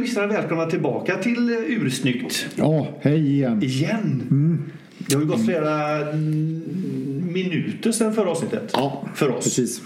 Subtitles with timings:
[0.00, 2.46] lyssnarna välkomna tillbaka till eh, Ursnyggt.
[2.56, 3.62] Ja, hej igen.
[3.62, 4.22] Igen.
[4.30, 4.62] Mm.
[4.98, 6.62] Det har ju gått flera mm,
[7.32, 8.70] minuter sedan förra avsnittet.
[8.72, 9.44] Ja, för oss.
[9.44, 9.82] Precis.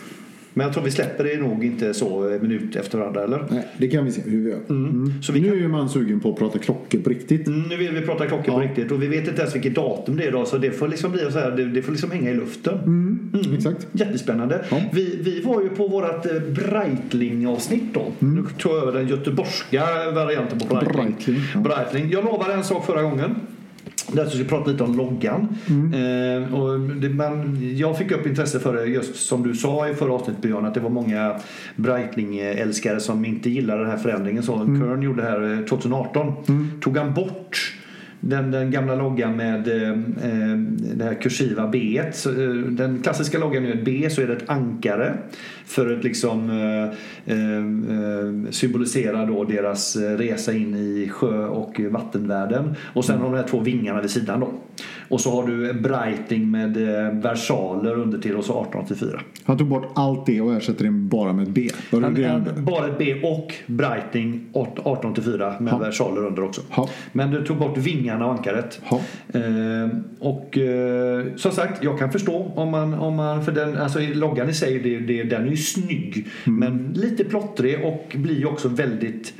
[0.54, 3.44] Men jag tror vi släpper det nog inte så eh, minut efter varandra, eller?
[3.50, 4.60] Nej, det kan vi se hur vi gör.
[4.70, 5.12] Mm.
[5.22, 7.46] Så vi nu kan- är man sugen på att prata klockor på riktigt.
[7.46, 8.68] Mm, Nu vill vi prata klockor på Ja.
[8.68, 11.12] riktigt och vi vet inte ens vilket datum det är idag så det får liksom
[11.12, 13.11] bli så här, det, det får liksom hänga i luften.
[13.34, 13.54] Mm.
[13.54, 13.86] Exakt.
[13.92, 14.64] Jättespännande.
[14.70, 14.76] Ja.
[14.92, 18.12] Vi, vi var ju på vårt eh, Breitling-avsnitt då.
[18.18, 21.04] Nu tog jag över den göteborgska varianten på Breitling.
[21.04, 21.60] Breitling, ja.
[21.60, 22.10] Breitling.
[22.10, 23.34] Jag lovade en sak förra gången.
[24.12, 25.48] Där ska vi prata lite om loggan.
[25.68, 29.94] Eh, och det, man, jag fick upp intresse för det just som du sa i
[29.94, 31.40] förra avsnittet Björn att det var många
[31.76, 34.42] Breitling-älskare som inte gillade den här förändringen.
[34.42, 36.34] Så Kern gjorde det här eh, 2018.
[36.80, 37.74] Tog han bort
[38.24, 40.56] den, den gamla loggan med eh, eh,
[40.94, 42.02] det här kursiva B.
[42.12, 45.14] Så, eh, Den klassiska loggan är ett B så är det ett ankare
[45.64, 51.80] för att liksom eh, eh, eh symbolisera då deras eh, resa in i sjö och
[51.90, 52.74] vattenvärlden.
[52.92, 54.52] Och sen har de här två vingarna vid sidan då.
[55.08, 59.20] Och så har du Breitling med eh, versaler under till och så 1884.
[59.44, 61.68] Han tog bort allt det och ersätter det bara med ett B.
[61.90, 65.78] Han, det bara ett B och Breitling 1884 med Ja.
[65.78, 66.60] versaler under också.
[66.76, 66.88] Ja.
[67.12, 68.80] Men du tog bort vingarna och ankaret.
[69.32, 69.40] Eh,
[70.18, 74.48] och eh, som sagt, jag kan förstå om man, om man för den, alltså loggan
[74.48, 76.26] i sig, det, det, den är ju snygg.
[76.46, 76.58] Mm.
[76.60, 79.34] Men lite plottrig och blir också väldigt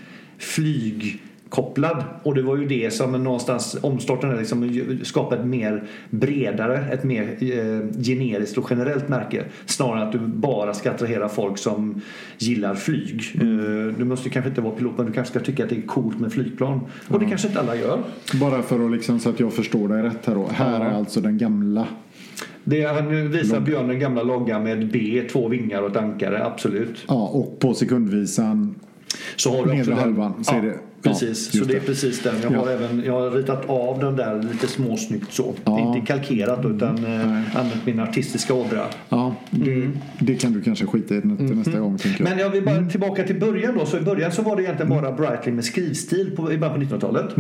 [1.53, 2.05] flygkopplad.
[2.23, 7.05] Och det var ju det som någonstans omstarten är liksom skapa ett mer bredare, ett
[7.05, 9.45] mer eh, generiskt och generellt märke.
[9.67, 12.01] Snarare än att du bara ska attrahera folk som
[12.39, 13.23] gillar flyg.
[13.35, 15.83] Eh, du måste kanske inte vara pilot men du kanske ska tycka att det är
[15.83, 16.81] coolt med flygplan.
[17.09, 17.99] Och det kanske inte alla gör.
[18.41, 20.49] Bara för att liksom så att jag förstår dig rätt här då.
[20.53, 21.87] Här är alltså den gamla.
[22.65, 26.45] Det är, nu visar Björn den gamla loggan med B, två vingar och ett ankare,
[26.45, 27.05] absolut.
[27.09, 28.75] Ja, och på sekundvisan.
[29.37, 32.23] Så har du Nedre halvan, så ja, är det- Precis, ja, så det är precis
[32.23, 32.35] den.
[32.43, 32.59] Jag Ja.
[32.59, 35.55] har, även, jag har ritat av den där lite småsnyggt så.
[35.65, 35.79] Ja.
[35.81, 35.95] Mm.
[35.95, 37.43] Inte kalkerat utan eh, Nej.
[37.55, 38.85] använt min artistiska ådra.
[39.09, 42.31] Ja, det, det kan du kanske skita i till nästa gång tänker jag.
[42.31, 43.87] Men jag vill bara tillbaka till början då.
[43.87, 46.97] Så i början så var det egentligen bara Breitling med skrivstil på, i början på
[46.97, 47.37] 1900-talet.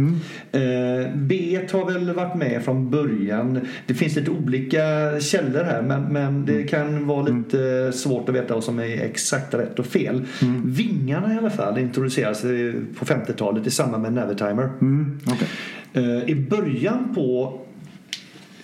[0.52, 3.60] Eh, B har väl varit med från början.
[3.86, 4.80] Det finns lite olika
[5.20, 9.54] källor här men, men det kan vara lite svårt att veta vad som är exakt
[9.54, 10.24] rätt och fel.
[10.64, 14.70] Vingarna i alla fall introducerades eh, på 50-talet i samband med Navitimer.
[14.80, 15.48] Mm, okej.
[15.92, 17.60] Eh, I början på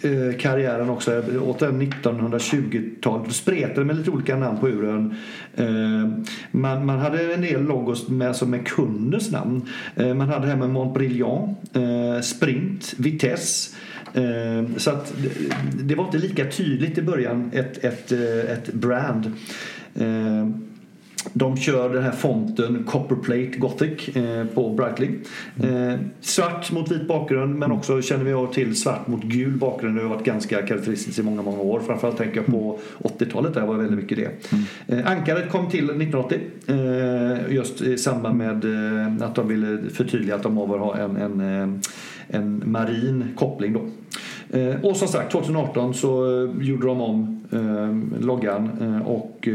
[0.02, 5.14] eh, karriären också, åt den 1920-talet, då spretade med lite olika namn på uren.
[5.54, 5.66] Eh,
[6.50, 9.62] man, man hade en del logos med, alltså med kunders namn.
[9.96, 13.76] Eh, man hade det här med Montbrilliant, eh, Sprint, Vitesse.
[14.14, 15.14] Eh, så att
[15.82, 19.32] det, var inte lika tydligt i början ett, ett, eh, ett brand.
[21.32, 25.18] De kör den här fonten Copperplate Gothic eh, på Breitling.
[25.62, 29.96] Eh, svart mot vit bakgrund men också känner vi till svart mot gul bakgrund.
[29.96, 31.80] Det har varit ganska karaktäristiskt i många, många år.
[31.86, 34.54] Framförallt tänker jag på 80-talet där var väldigt mycket det.
[34.86, 40.34] Eh, ankaret kom till 1980 eh, just i samband med eh, att de ville förtydliga
[40.34, 41.78] att de behöver ha en, en, eh,
[42.28, 43.80] en marin koppling då.
[44.82, 46.26] Och som sagt 2018 så
[46.60, 47.40] gjorde de om
[48.20, 48.70] loggan
[49.06, 49.48] och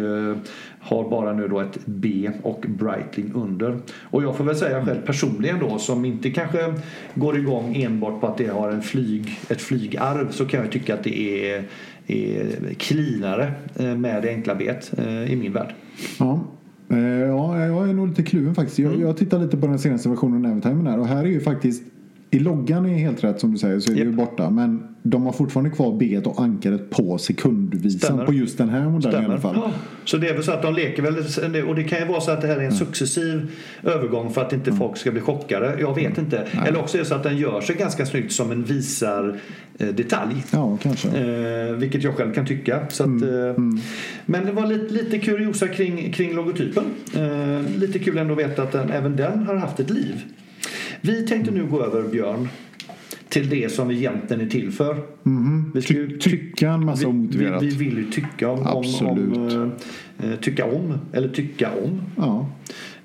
[0.83, 3.77] har bara nu då ett B och Breitling under.
[4.01, 6.73] Och jag får väl säga själv personligen då som inte kanske
[7.13, 10.93] går igång enbart på att det har en flyg, ett flygarv så kan jag tycka
[10.93, 11.63] att det är,
[12.07, 15.73] är cleanare eh, med det enkla bet eh, i min värld.
[16.19, 16.39] Ja.
[16.89, 18.79] Eh, ja, jag är nog lite kluven faktiskt.
[18.79, 21.39] Jag, jag tittar lite på den senaste versionen av Navitimer här och här är ju
[21.39, 21.83] faktiskt
[22.33, 24.49] i loggan är helt rätt som du säger så är det ju borta.
[24.49, 28.25] Men de har fortfarande kvar B och ankaret på sekundvisan Stämmer.
[28.25, 29.55] på just den här modellen i alla fall.
[29.55, 29.71] Ja.
[30.05, 32.31] Så det är väl så att de leker väl och det kan ju vara så
[32.31, 32.77] att det här är en Mm.
[32.77, 33.51] successiv
[33.83, 35.75] övergång för att inte folk ska bli chockade.
[35.79, 36.47] Jag vet inte.
[36.67, 39.39] Eller också är det så att den gör sig ganska snyggt som en visar
[39.77, 40.43] eh, detalj.
[40.51, 41.07] Ja, kanske.
[41.07, 42.79] Eh, vilket jag själv kan tycka.
[42.89, 43.49] Så att, Mm.
[43.77, 43.83] eh,
[44.25, 46.83] Men det var lite, lite kuriosa kring, kring logotypen.
[47.15, 50.21] Eh, lite kul ändå att veta att den, även den har haft ett liv.
[51.05, 52.49] Vi tänkte nu gå över, Björn,
[53.29, 54.97] till det som vi egentligen är till för.
[55.23, 55.71] Mhm.
[55.73, 57.63] Vi ska ju Ty- tycka en massa omotiverat.
[57.63, 59.37] vi, vi vill ju tycka om, om, Absolut.
[59.37, 59.71] om
[60.17, 62.01] eh, eh, tycka om eller tycka om.
[62.17, 62.47] Ja.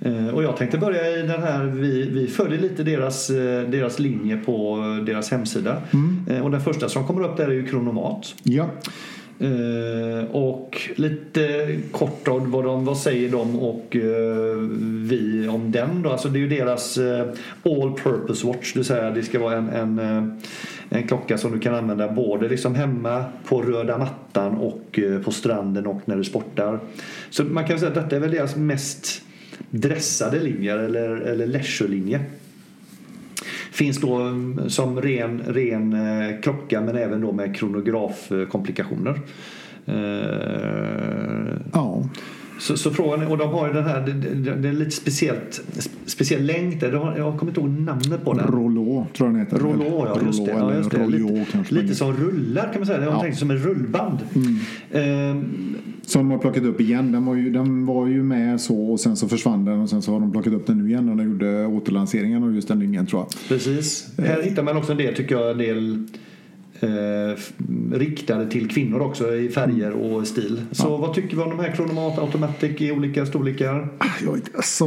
[0.00, 3.98] Eh, och jag tänkte börja i den här, vi, vi följer lite deras, eh, deras
[3.98, 5.82] linje på deras hemsida.
[5.92, 6.24] Mm.
[6.30, 8.34] Eh, och den första som kommer upp där är ju Kronomat.
[8.42, 8.70] ja.
[9.40, 14.56] Eh, och lite kort om vad, de, vad säger de och eh,
[15.08, 16.10] vi om den då.
[16.10, 17.26] Alltså det är ju deras eh,
[17.62, 18.72] all purpose watch.
[18.72, 20.24] Det vill säga det ska vara en, en, eh,
[20.88, 25.30] en klocka som du kan använda både liksom hemma på röda mattan och eh, på
[25.30, 26.80] stranden och när du sportar.
[27.30, 29.22] Så man kan säga att detta är väl deras mest
[29.70, 32.20] dressade linjer eller, eller leisurelinje.
[33.70, 39.20] Finns då mm, som ren, ren eh, klocka men även då med kronografkomplikationer.
[39.86, 39.94] Eh,
[41.72, 42.08] Ja.
[42.60, 45.60] så, så frågan och de har ju den här, det, det, är lite speciellt,
[46.06, 46.92] speciell länk där.
[46.92, 48.46] Har- Jag kommer inte ihåg namnet på den.
[48.46, 49.58] Rollo tror jag den heter.
[49.58, 50.50] Rollo, ja just det.
[50.52, 51.06] Ja, just det.
[51.06, 52.98] Lite, lite som rullar kan man säga.
[53.02, 53.20] Jag har Ja.
[53.22, 54.18] tänkt som en rullband.
[54.92, 55.67] Ehm,
[56.08, 57.12] som de har plockat upp igen.
[57.12, 60.02] Den var, ju, den var ju med så och sen så försvann den och sen
[60.02, 62.80] så har de plockat upp den nu igen och de gjorde återlanseringen av just den
[62.80, 63.48] linjen tror jag.
[63.48, 64.08] precis.
[64.18, 66.06] Här hittar man också en del, tycker jag, en del
[66.80, 67.38] eh,
[67.92, 70.60] riktade till kvinnor också i färger och stil.
[70.70, 73.88] Så vad tycker vi om de här Chronomat Automatic i olika storlekar?
[74.24, 74.86] Jag vet, alltså,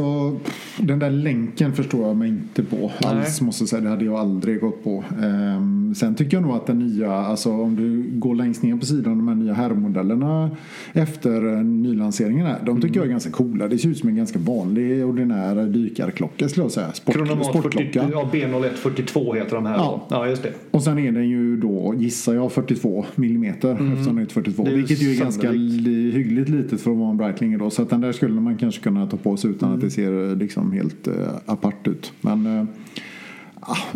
[0.78, 2.90] den där länken förstår jag mig inte på Nej.
[3.02, 3.82] alls måste jag säga.
[3.82, 5.04] Det hade jag aldrig gått på.
[5.22, 8.86] Ehm, sen tycker jag nog att den nya, alltså om du går längst ner på
[8.86, 10.50] sidan, de här nya herrmodellerna
[10.92, 12.58] efter eh, nylanseringen här.
[12.66, 13.68] De tycker jag är ganska coola.
[13.68, 16.92] Det ser ut som en ganska vanlig ordinär dykarklocka skulle jag säga.
[16.92, 18.08] Sport, Chronomat 40, sportklocka.
[18.12, 19.76] ja, B0142 heter de här.
[19.76, 20.06] Ja.
[20.10, 20.16] Ja.
[20.16, 20.52] ja, just det.
[20.70, 24.62] Och sen är den ju då, gissar jag, 42 millimeter eftersom den är 42.
[24.62, 24.64] Mm.
[24.64, 27.58] Det är ju vilket ju är ganska li, hyggligt litet för att vara en Breitling
[27.58, 27.70] då.
[27.70, 29.78] Så att den där skulle man kanske kunna ta på sig utan Mm.
[29.78, 31.14] att det ser eh, liksom helt uh,
[31.46, 32.12] apart ut.
[32.20, 32.64] Men uh,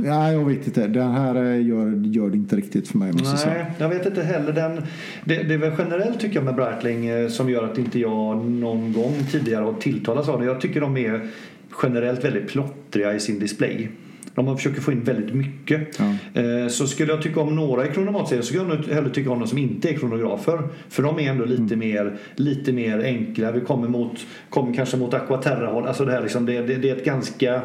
[0.04, 0.86] ja, jag vet inte.
[0.86, 3.54] Den här eh, gör, gör det inte riktigt för mig måste jag säga.
[3.54, 4.52] Nej, jag vet inte heller.
[4.52, 4.82] Den,
[5.24, 8.44] det, det är väl generellt tycker jag med Breitling eh, som gör att inte jag
[8.44, 10.46] någon gång tidigare har tilltalats av det.
[10.46, 11.28] Jag tycker de är
[11.82, 13.88] generellt väldigt plottriga i sin display.
[14.36, 15.98] De har försöker få in väldigt mycket.
[15.98, 16.40] Ja.
[16.42, 19.30] Eh, Så skulle jag tycka om några i kronomatserien så skulle jag nog hellre tycka
[19.30, 20.58] om de som inte är kronografer.
[20.88, 21.78] För de är ändå lite, Mm.
[21.78, 23.52] mer, lite mer enkla.
[23.52, 25.86] Vi kommer, mot, kommer kanske mot Aquaterra-håll.
[25.86, 27.60] Alltså det, här liksom, det, det, det är ett ganska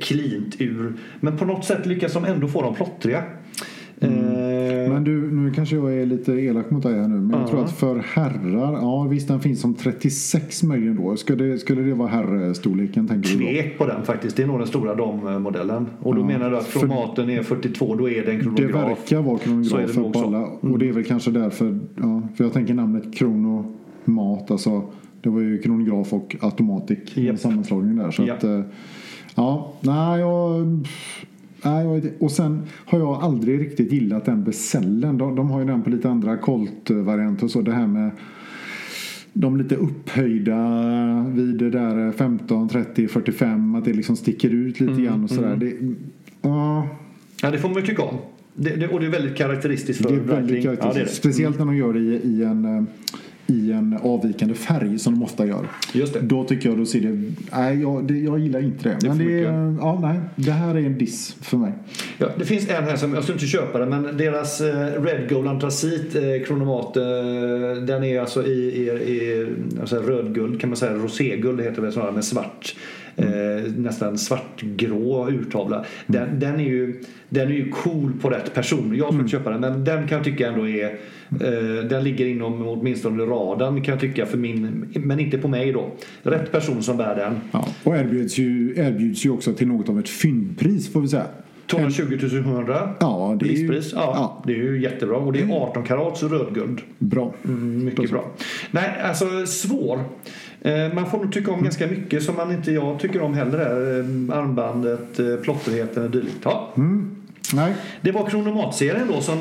[0.00, 0.92] cleant ur.
[1.20, 3.22] Men på något sätt lyckas de ändå få dem plottriga.
[4.00, 7.20] Eh, Men du, nu kanske jag är lite elak mot dig här nu.
[7.20, 7.46] Men jag Ja.
[7.48, 11.16] tror att för herrar, ja visst den finns som 36 möjligen då.
[11.16, 13.40] Skulle det, skulle det vara herrstorleken tänker du då?
[13.50, 14.36] Tvek på den faktiskt.
[14.36, 15.86] Det är nog den stora dam-modellen.
[16.02, 18.42] Och då Ja, menar du att för- kromaten är 42, då är det en Det
[18.44, 18.74] kronograf.
[18.98, 20.42] verkar vara det kronografer nog på alla.
[20.46, 24.82] Och det är väl kanske därför, ja, för jag tänker namnet kronomat, alltså
[25.22, 27.38] det var ju kronograf och automatic Japp.
[27.38, 28.10] sammanslagning där.
[28.10, 28.34] Så Ja.
[28.34, 28.60] att, eh,
[29.34, 30.66] ja, nej jag...
[31.64, 35.18] Nej, och sen har jag aldrig riktigt gillat den besällen.
[35.18, 37.60] De, de har ju den på lite andra Colt-varianter och så.
[37.60, 38.10] Det här med
[39.32, 40.56] de lite upphöjda
[41.28, 43.74] vid det där 15, 30, 45.
[43.74, 45.56] Att det liksom sticker ut lite grann och sådär.
[45.56, 45.76] Det,
[46.42, 46.88] ja,
[47.42, 48.16] Ja, det får man ju tycka om.
[48.54, 50.64] Det, det, och det är väldigt karaktäristiskt för det är väldigt Breitling.
[50.64, 51.22] Ja, det är karaktäristiskt.
[51.22, 51.28] det.
[51.28, 52.82] Speciellt när de gör det i, i, en, eh,
[53.50, 55.66] i en avvikande färg som de ofta gör.
[55.92, 56.20] Just det.
[56.20, 57.32] Då tycker jag då ser det...
[57.52, 58.96] Nej, jag, det, jag gillar inte det.
[59.00, 61.72] Det Men det, är- ja, nej, det här är en diss för mig.
[62.18, 65.28] Ja, det finns en här som, jag ska inte köpa den, men deras eh, Red
[65.28, 67.02] Gold Antracit eh, kronomat, eh,
[67.86, 69.46] den är alltså i, i, i
[69.80, 72.74] alltså rödguld kan man säga, roséguld heter det snarare, med svart.
[73.16, 75.84] Eh, nästan svartgrå urtavla.
[76.06, 78.96] Den, den, är ju, den är ju cool på rätt person.
[78.96, 80.84] Jag skulle inte köpa den men den kan jag tycka ändå är
[81.30, 85.72] eh, Den ligger inom åtminstone radarn kan jag tycka för min Men inte på mig
[85.72, 85.90] då.
[86.22, 87.40] Rätt person som bär den.
[87.52, 91.26] Ja, och erbjuds ju, erbjuds ju också till något av ett fyndpris får vi säga.
[91.70, 93.74] 220 100 Ja, det är ju-.
[93.74, 94.42] Ja, ja.
[94.44, 94.46] Mm.
[94.46, 96.80] Det är ju jättebra och det är 18 karats rödguld.
[96.98, 97.34] Bra.
[97.44, 98.30] Mm, mycket bra.
[98.70, 100.00] Nej, alltså svår.
[100.60, 103.58] Eh, Man får nog tycka om ganska mycket som man inte jag tycker om heller.
[103.60, 106.38] Eh, Armbandet, eh, plottrigheten och dylikt.
[106.42, 106.72] Ja.
[106.76, 107.10] Mm.
[107.54, 109.38] Nej, Det var Kronomat-serien då som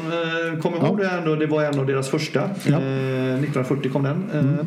[0.62, 1.22] kom ihåg Ja.
[1.22, 1.36] det.
[1.36, 2.40] Det var en av deras första.
[2.66, 2.74] Ja.
[2.74, 4.30] Eh, 1940 kom den.
[4.34, 4.66] Eh,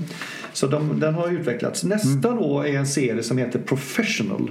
[0.52, 1.84] Så de, den har utvecklats.
[1.84, 4.50] Nästa då är en serie som heter Professional.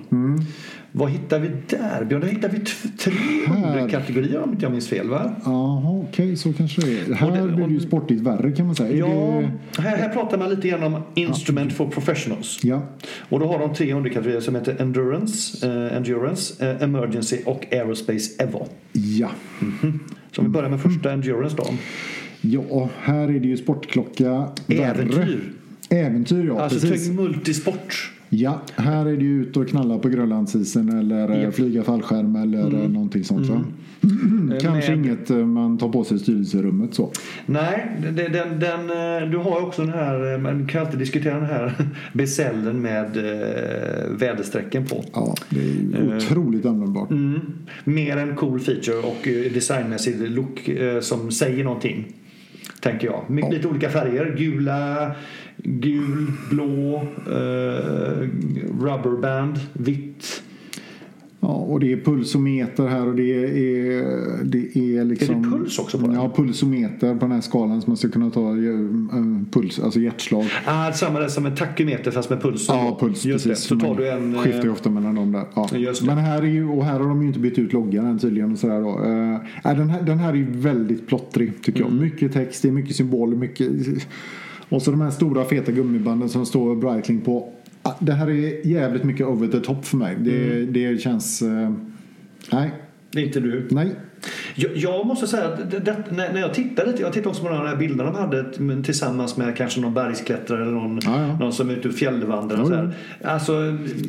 [0.93, 2.21] Vad hittar vi där Björn?
[2.21, 2.59] Där hittar vi
[2.97, 3.13] tre
[3.67, 5.35] underkategorier om inte jag minns fel va?
[5.45, 7.13] jaha, okej så kanske det är.
[7.13, 8.95] Här Och det- blir det ju sportigt värre kan man säga.
[8.97, 9.43] Ja,
[9.75, 12.59] Det, här, här pratar man lite grann om Instrument for Professionals.
[12.63, 12.81] ja.
[13.29, 18.43] Och då har de tre underkategorier som heter Endurance, eh, Endurance eh, Emergency och Aerospace
[18.43, 18.67] Evo.
[18.91, 19.29] ja.
[20.31, 21.65] Så om vi börjar med första Endurance då.
[22.41, 24.47] Ja, här är det ju sportklocka.
[24.67, 24.83] värre.
[24.85, 25.39] Äventyr.
[25.89, 26.61] Äventyr, ja.
[26.61, 27.09] Alltså precis.
[27.09, 28.11] multisport.
[28.33, 31.39] Ja, här är det ju ut och knalla på Grönlandsisen eller eh, Ja.
[31.39, 31.51] Mm.
[31.51, 32.93] flyga fallskärm eller mm.
[32.93, 33.47] någonting sånt.
[33.47, 33.63] Va?
[34.61, 37.11] Kanske Med- inget eh, man tar på sig i styrelserummet så.
[37.45, 41.35] Nej, den, den, eh, du har ju också den här, eh, man kan alltid diskutera
[41.35, 41.73] den här
[42.13, 45.03] besällen med eh, väderstrecken på.
[45.13, 47.11] Ja, det är ju otroligt användbart.
[47.11, 47.39] Mm.
[47.83, 52.13] Mer en cool feature och eh, designmässig look eh, som säger någonting.
[52.81, 53.23] Tänker jag.
[53.29, 53.49] My- Ja.
[53.49, 54.35] Lite olika färger.
[54.37, 55.11] Gula,
[55.57, 56.95] gul, blå,
[57.27, 58.27] eh,
[58.81, 60.43] rubberband, vitt.
[61.43, 65.35] Ja, och det är pulsometer här och det är, det är liksom...
[65.35, 66.15] Är det puls också på den?
[66.15, 68.55] Ja, pulsometer på den här skalan som man ska kunna ta eh,
[69.51, 70.45] puls, alltså hjärtslag.
[70.65, 72.65] Ah, samma där som en tachometer fast med puls.
[72.67, 73.69] Ja, puls, Just precis.
[73.69, 73.75] Det.
[73.79, 74.35] Så tar du en...
[74.35, 75.45] eh, Skiftar ju ofta mellan dem där.
[75.55, 75.69] Ja.
[76.05, 78.51] Men här är ju, och här har de ju inte bytt ut loggan än tydligen
[78.51, 78.99] och sådär då.
[78.99, 81.93] Uh, den, här, den här är ju väldigt plottrig tycker Mm.
[81.93, 82.01] jag.
[82.01, 83.69] Mycket text, det är mycket symboler, mycket...
[84.69, 87.53] Och så de här stora feta gummibanden som står Breitling på.
[87.83, 90.15] Ah, Det här är jävligt mycket over the top för mig.
[90.19, 90.73] Det, Mm.
[90.73, 91.41] det känns...
[91.41, 91.71] eh,
[92.51, 92.71] nej,
[93.11, 93.67] Det är inte du.
[93.71, 93.91] nej.
[94.55, 97.57] Jag, jag måste säga att det, det, när, jag tittade, jag tittade också på de
[97.67, 101.37] här bilderna de hade tillsammans med kanske någon bergsklättrare eller någon, Ja, ja.
[101.39, 102.57] någon som är ute och fjällvandrar.
[102.57, 102.77] Ja, och så ja.
[102.77, 102.93] här.
[103.33, 103.53] Alltså,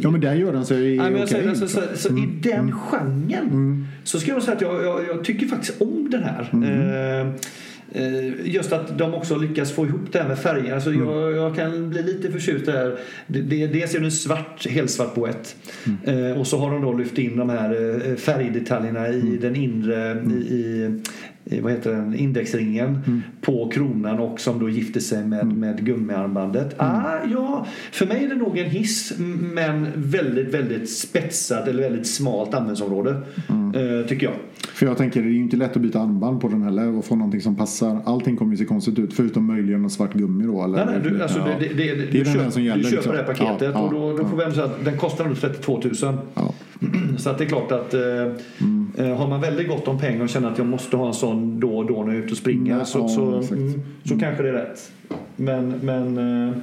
[0.00, 1.12] Ja men där gör den sig okej.
[1.18, 1.82] jag säger, alltså, liksom.
[1.96, 5.80] så, så I den genren så ska jag säga att jag, jag, jag tycker faktiskt
[5.82, 6.48] om den här.
[6.52, 7.26] Eh, eh,
[8.44, 10.74] Just att de också lyckas få ihop det här med färger.
[10.74, 12.98] Alltså jag, jag kan bli lite förtjust där.
[13.26, 15.56] Det, dels är det en svart, helsvart boett.
[16.04, 20.24] Eh, och så har de då lyft in de här eh, färgdetaljerna i den inre
[20.30, 21.00] i, i
[21.60, 26.74] vad heter den, indexringen på kronan och som då gifter sig med, med gummiarmbandet.
[26.76, 29.12] Ah, ja, för mig är det nog en hiss
[29.54, 33.10] men väldigt, väldigt spetsat eller väldigt smalt användningsområde.
[33.74, 34.34] Eh, tycker jag.
[34.74, 37.04] För jag tänker det är ju inte lätt att byta armband på den heller och
[37.04, 38.00] få någonting som passar.
[38.04, 40.64] Allting kommer ju se konstigt ut förutom möjligen svart gummi då.
[40.64, 41.44] Eller, Nej, nej, du, alltså, Ja.
[41.60, 43.12] det, det, det, Det är du, den köper, som gäller, du köper liksom.
[43.12, 45.36] det här paketet Ja, och då, då får vi ändå säga att den kostar ändå
[45.36, 46.18] 32 000.
[46.34, 46.54] Ja.
[47.18, 48.36] Så att det är klart att eh, Mm.
[48.60, 51.60] eh, har man väldigt gott om pengar och känner att jag måste ha en sån
[51.60, 54.18] då och då när jag är ute och springer Ja, så, ja, så, mm, så
[54.18, 54.92] kanske det är rätt.
[55.36, 56.18] Men, men
[56.48, 56.54] eh,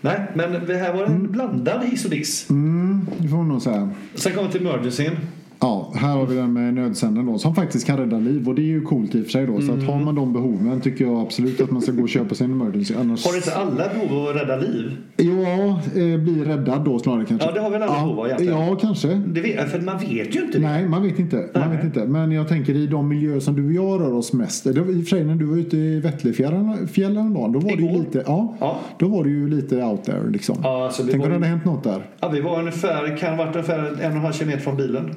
[0.00, 2.50] nej, men det här var en blandad hiss och diss.
[2.50, 3.90] Mm, det får man nog säga.
[4.14, 5.16] Sen kommer vi till emergencyn.
[5.62, 8.62] Ja, här har vi den med nödsändaren då som faktiskt kan rädda liv och det
[8.62, 9.60] är ju coolt i och för sig då.
[9.60, 12.34] Så att har man de behoven tycker jag absolut att man ska gå och köpa
[12.34, 12.94] sig en emergency.
[13.00, 13.26] Annars...
[13.26, 14.96] Har inte alla behov av att rädda liv?
[15.16, 17.48] Ja, eh, bli räddad då snarare kanske.
[17.48, 18.58] Ja, det har väl alla behov av egentligen.
[18.58, 19.08] Ja, kanske.
[19.08, 20.64] Det vet, för man vet ju inte det.
[20.68, 21.36] Nej, man vet inte.
[21.36, 21.76] Man Nej.
[21.76, 22.06] vet inte.
[22.06, 24.64] Men jag tänker i de miljöer som du och jag rör oss mest.
[24.64, 27.58] Det var, I och för sig när du var ute i Vättlefjällen fjällen då, då
[27.58, 27.98] var det ju Igår.
[27.98, 28.78] lite, ja, Ja.
[28.98, 30.56] då var det ju lite out there liksom.
[30.62, 32.02] Ja, alltså, Tänk om det hade hänt något där.
[32.20, 35.14] Ja, vi var ungefär, kan ha varit ungefär en och en halv kilometer från bilen.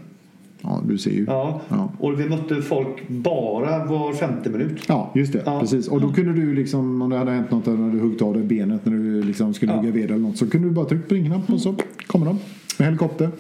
[0.68, 1.26] Ja, du ser ju.
[1.28, 1.62] Ja.
[1.70, 1.90] Ja.
[2.00, 4.84] Och vi mötte folk bara var femte minut.
[4.88, 5.42] Ja, just det.
[5.46, 5.60] Ja.
[5.60, 5.88] Precis.
[5.88, 8.44] Och då kunde du liksom, om det hade hänt något när du huggit av dig
[8.44, 9.78] benet när du liksom skulle Ja.
[9.78, 11.76] hugga ved eller något så kunde du bara trycka på ringknapp och så
[12.08, 12.40] kommer de
[12.80, 13.30] med helikopter.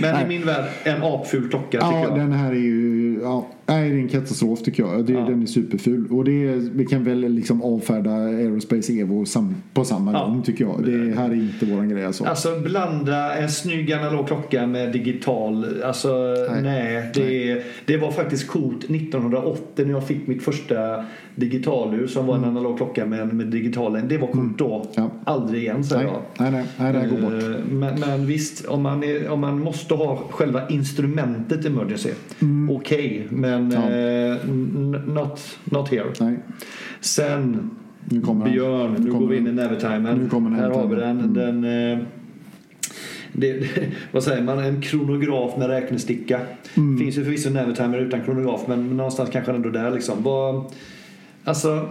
[0.00, 0.24] Men Nej.
[0.24, 2.18] i min värld, en apful klocka tycker Ja, jag.
[2.18, 5.04] den här är ju ja, nej, det är en katastrof tycker jag.
[5.04, 5.20] Det, Ja.
[5.20, 6.06] Den är superful.
[6.10, 10.26] Och det är, vi kan väl liksom avfärda Aerospace Evo sam, på samma Ja.
[10.26, 10.84] gång tycker jag.
[10.84, 12.24] Det här är inte våran grej alltså.
[12.24, 15.82] Alltså blanda en snygg analog klocka med digital.
[15.84, 16.08] Alltså
[16.50, 16.62] nej.
[16.62, 17.10] Nej.
[17.14, 21.04] det, det var faktiskt coolt 1980 när jag fick mitt första
[21.34, 24.00] digitalur som var en analog klocka med, med digital.
[24.08, 24.74] Det var coolt då.
[24.74, 24.86] Mm.
[24.94, 25.10] Ja.
[25.32, 26.52] Aldrig igen säger nej, jag.
[26.52, 27.42] nej, nej, nej, det här går bort.
[27.42, 32.10] Eh, Men, men visst, om man, är, om man måste ha själva instrumentet emergency.
[32.70, 33.90] Okej, men Mm.
[33.90, 34.36] Ja.
[34.36, 34.48] eh,
[35.06, 36.12] not, not here.
[36.20, 36.36] Nej.
[37.00, 37.70] Sen
[38.04, 38.50] Nu kommer.
[38.50, 39.52] Björn, nu, Nu kommer går vi in i
[40.28, 41.32] kommer Här har vi Navitimern.
[41.34, 41.62] den.
[41.62, 42.04] den eh,
[43.32, 43.66] det,
[44.12, 44.58] vad säger man?
[44.58, 46.40] En kronograf med räknesticka.
[46.74, 46.98] Mm.
[46.98, 50.22] Finns ju förvisso en Navitimer utan kronograf men någonstans kanske ändå där liksom.
[50.22, 50.64] Vad,
[51.44, 51.88] alltså,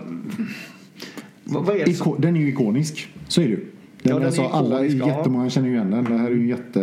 [1.43, 2.15] vad, vad är det som...
[2.19, 3.09] Den är ju ikonisk.
[3.27, 3.65] Så är det ju.
[4.05, 5.17] Den, Ja, den alltså, alla, ikonisk, ja.
[5.17, 6.03] jättemånga känner ju igen den.
[6.03, 6.79] Det här är ju jätte,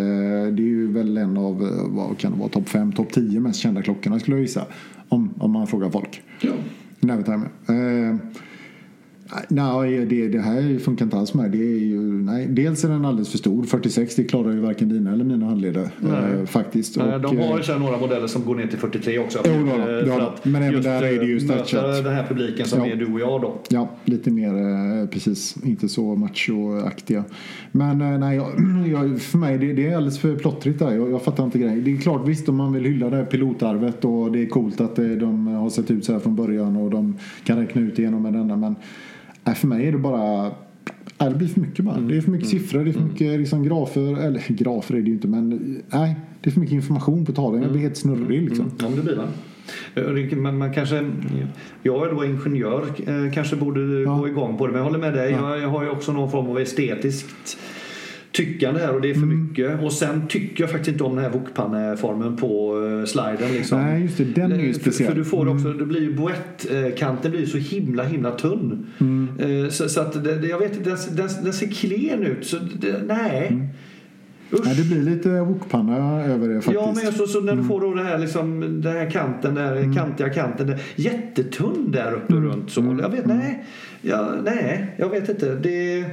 [0.51, 3.61] det är ju väl en av, vad kan det vara, topp 5, topp 10 mest
[3.61, 4.65] kända klockorna skulle jag gissa.
[5.09, 6.23] Om, om man frågar folk.
[6.41, 6.53] Ja.
[7.01, 7.49] Navitimer.
[7.69, 8.17] Eh,
[9.49, 11.51] nej, det, det här funkar inte alls med.
[11.51, 13.63] Det är ju, nej, dels är den alldeles för stor.
[13.65, 15.89] 46 det klarar ju varken dina eller mina handleder.
[16.41, 16.97] Eh, faktiskt.
[16.97, 19.39] Nej, de har eh, ju här några modeller som går ner till 43 också.
[19.45, 20.27] Jo, då, Eh, för då.
[20.27, 22.05] att Men även där är det ju eh, stretchat.
[22.05, 22.87] den här publiken som Ja.
[22.87, 23.59] är du och jag då.
[23.69, 24.49] Ja, lite mer
[25.03, 25.57] eh, precis.
[25.65, 27.25] Inte så machoaktiga.
[27.73, 28.47] Men eh, nej, jag,
[28.93, 30.93] jag, för mig det, det är alldeles för plottrigt där.
[30.93, 31.85] Jag, jag fattar inte grejen.
[31.85, 34.81] Det är klart visst om man vill hylla det här pilotarvet och det är coolt
[34.81, 37.99] att eh, de har sett ut så här från början och de kan räkna ut
[37.99, 38.57] igenom med denna.
[38.57, 38.75] Men
[39.45, 40.51] nej, för mig är det bara
[41.19, 41.97] Nej, det blir för mycket bara.
[42.01, 44.21] Det är för mycket siffror, det är för mycket liksom, grafer.
[44.27, 45.49] Eller grafer är det ju inte men
[45.91, 47.63] nej, det är för mycket information på tavlan.
[47.63, 48.71] Jag blir helt snurrig liksom.
[48.79, 49.27] Ja, men det blir man.
[49.95, 51.11] Eh, det- Man, man kanske,
[51.83, 54.15] jag är då ingenjör, eh, kanske borde Ja.
[54.19, 54.73] gå igång på det.
[54.73, 55.31] Men jag håller med dig.
[55.33, 55.51] Ja.
[55.51, 57.59] Jag, jag har ju också någon form av estetiskt
[58.33, 59.43] tyckande här och det är för Mm.
[59.45, 59.81] mycket.
[59.83, 63.53] Och sen tycker jag faktiskt inte om den här wokpanneformen på uh, sliden.
[63.53, 63.81] Liksom.
[63.81, 64.25] Nej, just det.
[64.25, 65.09] Den är ju För, speciell.
[65.11, 65.57] för du får Mm.
[65.57, 68.87] också, det blir ju boettkanten blir ju så himla himla tunn.
[69.01, 69.29] Mm.
[69.65, 72.47] Eh, Så, så att det, jag vet inte, den, den, den ser klen ut.
[72.47, 73.47] Så det, nej.
[73.51, 73.67] Mm.
[74.53, 74.61] Usch.
[74.65, 76.75] Nej, det blir lite wokpanna över det faktiskt.
[76.75, 77.63] Ja, men så, så när Mm.
[77.65, 80.67] du får då det här, liksom, den här kanten, den här kantiga kanten.
[80.67, 82.45] Den, jättetunn där uppe Mm.
[82.51, 82.99] runt så.
[83.03, 83.65] Jag vet, nej,
[84.03, 85.55] ja, nej, jag vet inte.
[85.55, 86.05] Det,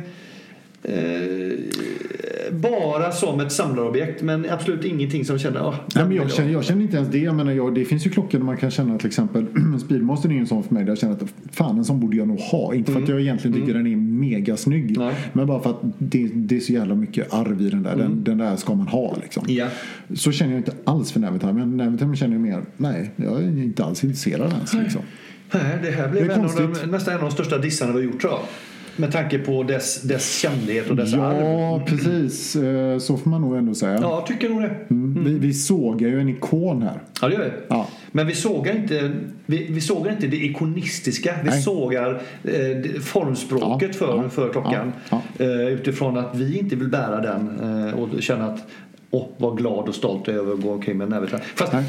[0.83, 0.93] eh,
[2.51, 5.62] bara som ett samlarobjekt men absolut ingenting som känner...
[5.62, 7.17] Oh, Nej, men jag, känner, jag känner inte ens det.
[7.17, 9.45] Jag menar, jag, det finns ju klockor där man kan känna till exempel
[9.86, 12.17] Speedmaster är ju en sån för mig där jag känner att fan en sån borde
[12.17, 12.74] jag nog ha.
[12.74, 14.98] Inte för att jag egentligen tycker den är megasnygg.
[14.98, 15.15] Nej.
[15.33, 17.95] Men bara för att det, det är så jävla mycket arv i den där.
[17.95, 19.43] Den, den där ska man ha liksom.
[19.48, 19.67] Ja.
[20.13, 21.53] Så känner jag inte alls för Navitime.
[21.53, 24.74] Men Navitime känner jag mer, nej jag är inte alls intresserad ens.
[24.74, 25.01] Liksom.
[25.53, 27.98] Nej, det här blev Det en av de, nästan en av de största dissarna vi
[27.98, 28.41] har gjort tror jag.
[28.99, 31.43] Med tanke på dess, dess kändlighet och dess arv.
[31.43, 32.55] Ja, precis.
[32.55, 33.99] Eh, Så får man nog ändå säga.
[34.01, 34.75] Ja, tycker nog det.
[34.89, 35.23] Mm.
[35.25, 36.99] Vi, vi sågar ju en ikon här.
[37.21, 37.51] Ja, det gör vi.
[37.67, 37.87] Ja.
[38.11, 39.11] Men vi sågar inte,
[39.45, 41.35] vi, vi sågar inte det ikonistiska.
[41.43, 41.61] Vi Nej.
[41.61, 44.93] sågar eh, formspråket Ja, för, ja, för klockan.
[45.09, 48.67] ja, Eh, utifrån att vi inte vill bära den eh, och känna att
[49.11, 51.27] Åh, vad glad och stolt jag är över att gå omkring med en näve.
[51.55, 51.83] Fast Nej.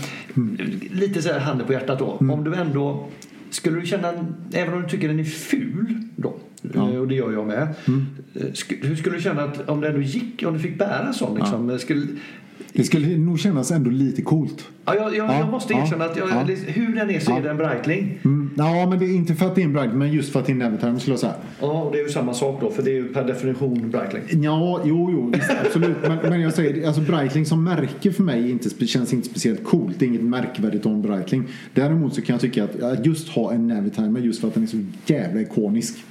[0.90, 2.16] lite så här handen på hjärtat då.
[2.20, 2.30] Mm.
[2.38, 3.06] Om du ändå
[3.50, 4.12] skulle du känna,
[4.52, 6.34] även om du tycker den är ful då,
[6.74, 6.80] Ja.
[6.82, 6.94] Mm.
[6.94, 7.62] eh, och det gör jag med.
[7.62, 11.06] eh, sk- Hur skulle du känna att om det ändå gick, om du fick bära
[11.06, 12.06] en sån liksom, skulle,
[12.72, 14.64] Det skulle nog kännas ändå lite coolt.
[14.84, 16.44] Ja, jag, jag, Ja, jag måste ja, erkänna att jag, ja.
[16.66, 17.38] hur den är så Ja.
[17.38, 18.18] är det en Breitling.
[18.24, 18.50] Mm.
[18.56, 20.46] Ja, men det är inte för att det är en bragd, men just för att
[20.46, 21.34] det är Navitime skulle jag säga.
[21.60, 24.42] Ja, och det är ju samma sak då, för det är ju per definition Breitling.
[24.44, 25.96] Ja, jo, jo, visst, absolut.
[26.02, 29.98] Men, men jag säger, alltså Breitling som märke för mig inte, känns inte speciellt coolt.
[29.98, 31.44] Det är inget märkvärdigt om Breitling.
[31.74, 34.62] Däremot så kan jag tycka att ja, just ha en Navitimer just för att den
[34.62, 34.76] är så
[35.06, 36.04] jävla ikonisk.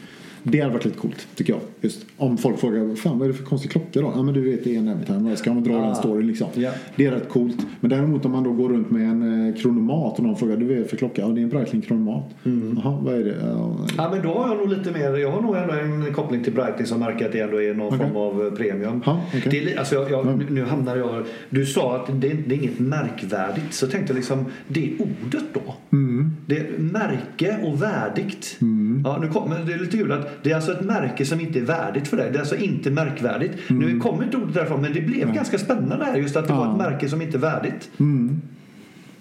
[0.44, 1.62] Det hade varit lite coolt, tycker jag.
[1.82, 4.12] Just om folk frågar, fan vad är det för konstig klocka då?
[4.16, 5.86] Ja men du vet det är en Navitimer, ska man dra Ah.
[5.86, 6.48] den storyn liksom.
[6.56, 6.72] Ja.
[6.96, 7.58] Det är rätt coolt.
[7.80, 10.76] Men däremot om man då går runt med en eh, kronomat och någon frågar, du
[10.76, 11.22] det för klocka?
[11.22, 12.24] Ja det är en Breitling kronomat.
[12.46, 12.80] Mm.
[12.84, 13.36] Jaha, vad är det?
[13.42, 16.44] Ja, Ja, men då har jag nog lite mer, jag har nog ändå en koppling
[16.44, 18.00] till Breitling som märker att det ändå är någon Okej.
[18.00, 19.02] form av eh, premium.
[19.06, 19.42] Ja, okej.
[19.52, 22.60] det är, alltså jag, jag, nu- Nu hamnar jag, du sa att det, det är
[22.60, 25.76] inget märkvärdigt, så tänkte jag liksom, det ordet då.
[25.92, 26.32] Mm.
[26.46, 28.58] Det är märke och värdigt.
[29.04, 31.60] Ja, nu kommer, det är lite kul att det är alltså ett märke som inte
[31.60, 32.30] är värdigt för dig.
[32.32, 33.52] Det är alltså inte märkvärdigt.
[33.68, 36.66] Nu kommer inte ordet därifrån men det blev ganska spännande här just att det var
[36.66, 36.78] Mm.
[36.80, 36.86] Ja.
[36.86, 37.90] ett märke som inte är värdigt.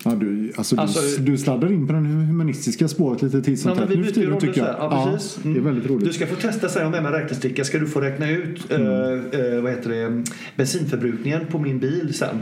[0.04, 3.76] Ja, du, alltså, Alltså- du, du sladdar in på det humanistiska spåret lite titt som
[3.78, 4.68] tätt nu för tiden tycker jag.
[4.78, 5.38] Ja, precis.
[5.42, 6.14] det är väldigt Du roligt.
[6.14, 8.86] ska få testa säga med mig räknesticka ska du få räkna ut Mm.
[8.86, 10.24] eh, eh, vad heter det,
[10.56, 12.36] bensinförbrukningen på min bil sen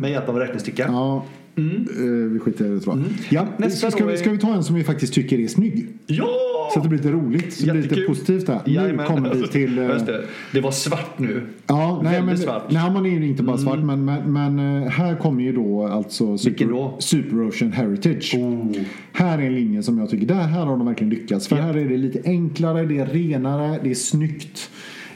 [0.00, 0.82] med hjälp av räknesticka.
[0.84, 0.94] Mm.
[0.94, 1.24] Ja,
[1.56, 3.06] eh, vi skiter i det tror jag.
[3.30, 3.52] Ja, Mm.
[3.56, 5.86] Nästa ska, vi, ska vi ta en som vi faktiskt tycker är snygg?
[6.06, 6.28] Ja!
[6.72, 8.60] Så att det blir lite roligt, så det blir lite positivt där.
[8.66, 9.06] Nu Jajamän.
[9.06, 9.78] kommer vi till...
[9.78, 10.24] eh, det.
[10.52, 11.42] det var svart nu.
[11.66, 12.70] Ja, nej, Väldigt men, svart.
[12.70, 12.82] Mm.
[12.82, 15.86] nej, man är ju inte bara svart, men, men, men eh, här kommer ju då
[15.86, 16.96] alltså Super, då?
[16.98, 18.34] Super Ocean Heritage.
[18.38, 18.72] Oh.
[19.12, 21.48] Här är en linje som jag tycker, där här har de verkligen lyckats.
[21.48, 21.62] För Ja.
[21.62, 24.70] här är det lite enklare, det är renare, det är snyggt.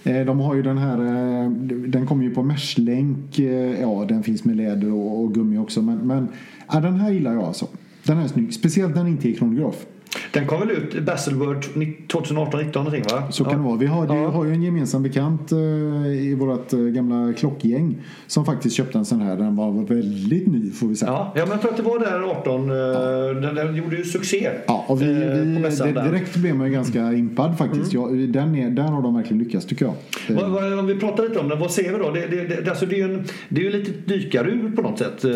[0.06, 1.50] Eh, de har ju den här, eh,
[1.88, 5.82] den kommer ju på meshlänk, eh, ja den finns med läder och, och gummi också.
[5.82, 6.28] Men, men
[6.72, 7.66] ja, den här gillar jag alltså.
[8.04, 9.86] Den här är snygg, speciellt när den inte är kronograf.
[10.32, 11.62] Den kom väl ut Baselworld
[12.08, 13.22] 2018-19 någonting va?
[13.30, 13.76] Så kan det vara.
[13.76, 14.28] Vi har, Ja.
[14.28, 15.58] har ju en gemensam bekant eh,
[16.06, 19.36] i vårt eh, gamla klockgäng som faktiskt köpte en sån här.
[19.36, 21.10] Den var väldigt ny får vi säga.
[21.10, 22.70] Ja, ja men jag tror att det var där 18.
[22.70, 24.50] eh, Den, den gjorde ju succé.
[24.66, 25.90] Ja, och vi, eh, vi.
[25.90, 26.04] Mm.
[26.04, 27.92] direkt blev man ju ganska impad faktiskt.
[27.92, 29.94] Ja, den är, där har de verkligen lyckats tycker jag.
[30.36, 32.10] Vad, vad, om vi pratar lite om den, vad ser vi då?
[32.10, 34.98] Det, det, det, alltså det, är ju en, det är ju lite dykarur på något
[34.98, 35.24] sätt.
[35.24, 35.30] Eh,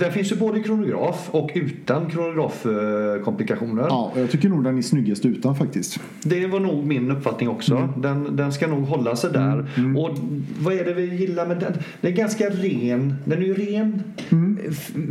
[0.00, 2.10] Den finns ju både i kronograf och utan
[3.62, 3.82] kronografkomplikationer.
[3.88, 6.00] Ja, och jag tycker nog den är snyggast utan faktiskt.
[6.22, 7.76] Det var nog min uppfattning också.
[7.76, 7.90] Mm.
[7.96, 9.58] Den, den ska nog hålla sig där.
[9.96, 10.18] Och
[10.58, 11.72] vad är det vi gillar med den?
[12.00, 13.14] Den är ganska ren.
[13.24, 14.02] Den är ju ren.
[14.30, 14.58] Mm.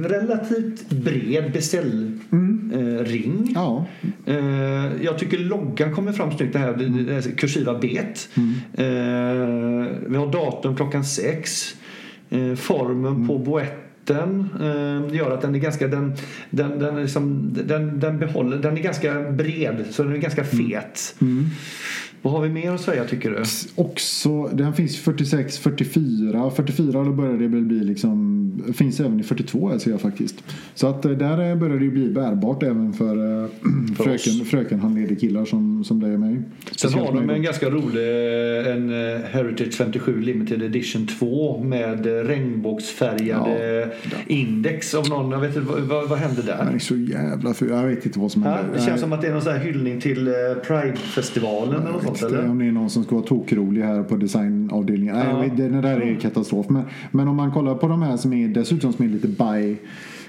[0.04, 2.20] Relativt bred beställring.
[2.74, 3.86] Eh, Ja,
[4.26, 6.54] Eh, jag tycker loggan kommer fram snyggt.
[6.54, 8.30] Det här, det, här kursiva bet.
[8.74, 8.86] Eh,
[10.08, 11.76] vi har datum klockan sex.
[12.30, 13.38] Eh, formen på
[14.06, 16.14] den eh, gör att den är ganska den,
[16.50, 20.44] den, den, är liksom, den, den, behåller, den är ganska bred så den är ganska
[20.44, 21.16] fet.
[21.22, 21.38] Mm.
[21.38, 21.50] mm.
[22.22, 23.44] Vad har vi mer att säga tycker du?
[23.76, 26.52] också, den finns 46, 44.
[26.56, 28.38] 44 då börjar det väl bli liksom,
[28.74, 30.36] finns även i 42 här ser jag faktiskt.
[30.74, 33.50] Så att eh, där eh, börjar det ju bli bärbart även för, eh,
[33.98, 34.50] För fröken, oss.
[34.50, 36.42] fröken handleder-killar som, som dig och mig.
[36.78, 38.02] Sen har de en ganska rolig
[38.72, 38.90] en
[39.32, 43.90] Heritage 57 Limited Edition 2 med regnbågsfärgade
[44.28, 45.32] index av någon.
[45.32, 46.66] Jag vet inte, vad, vad, hände där?
[46.66, 47.70] Den är så jävla ful.
[47.70, 48.74] Jag vet inte vad som Ja, händer.
[48.80, 50.34] det känns som att det är någon sån här hyllning till
[50.68, 52.50] Pride-festivalen eller något inte eller?
[52.50, 54.70] om det är någon som ska vara tokrolig här på design.
[54.74, 55.14] avdelningar.
[55.14, 55.44] Nej, Ja.
[55.44, 56.70] jag vet, den där är katastrof.
[56.70, 59.78] Men, men om man kollar på de här som är dessutom som är lite by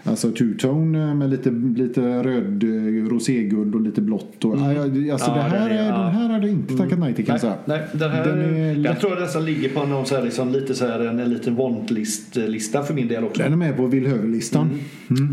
[0.05, 4.45] Alltså two-tone med lite, lite röd eh, roséguld och lite blått.
[4.45, 5.97] Och, ja, alltså Ja, det här, den är- ja.
[5.99, 7.55] den här hade inte tackat nej till kan jag säga.
[7.65, 10.53] nej, den här, Den är jag tror den nästan ligger på någon så här, liksom,
[10.53, 13.43] lite så här, en, en liten want-lista för min del också.
[13.43, 14.71] Den är med på villhöver-listan.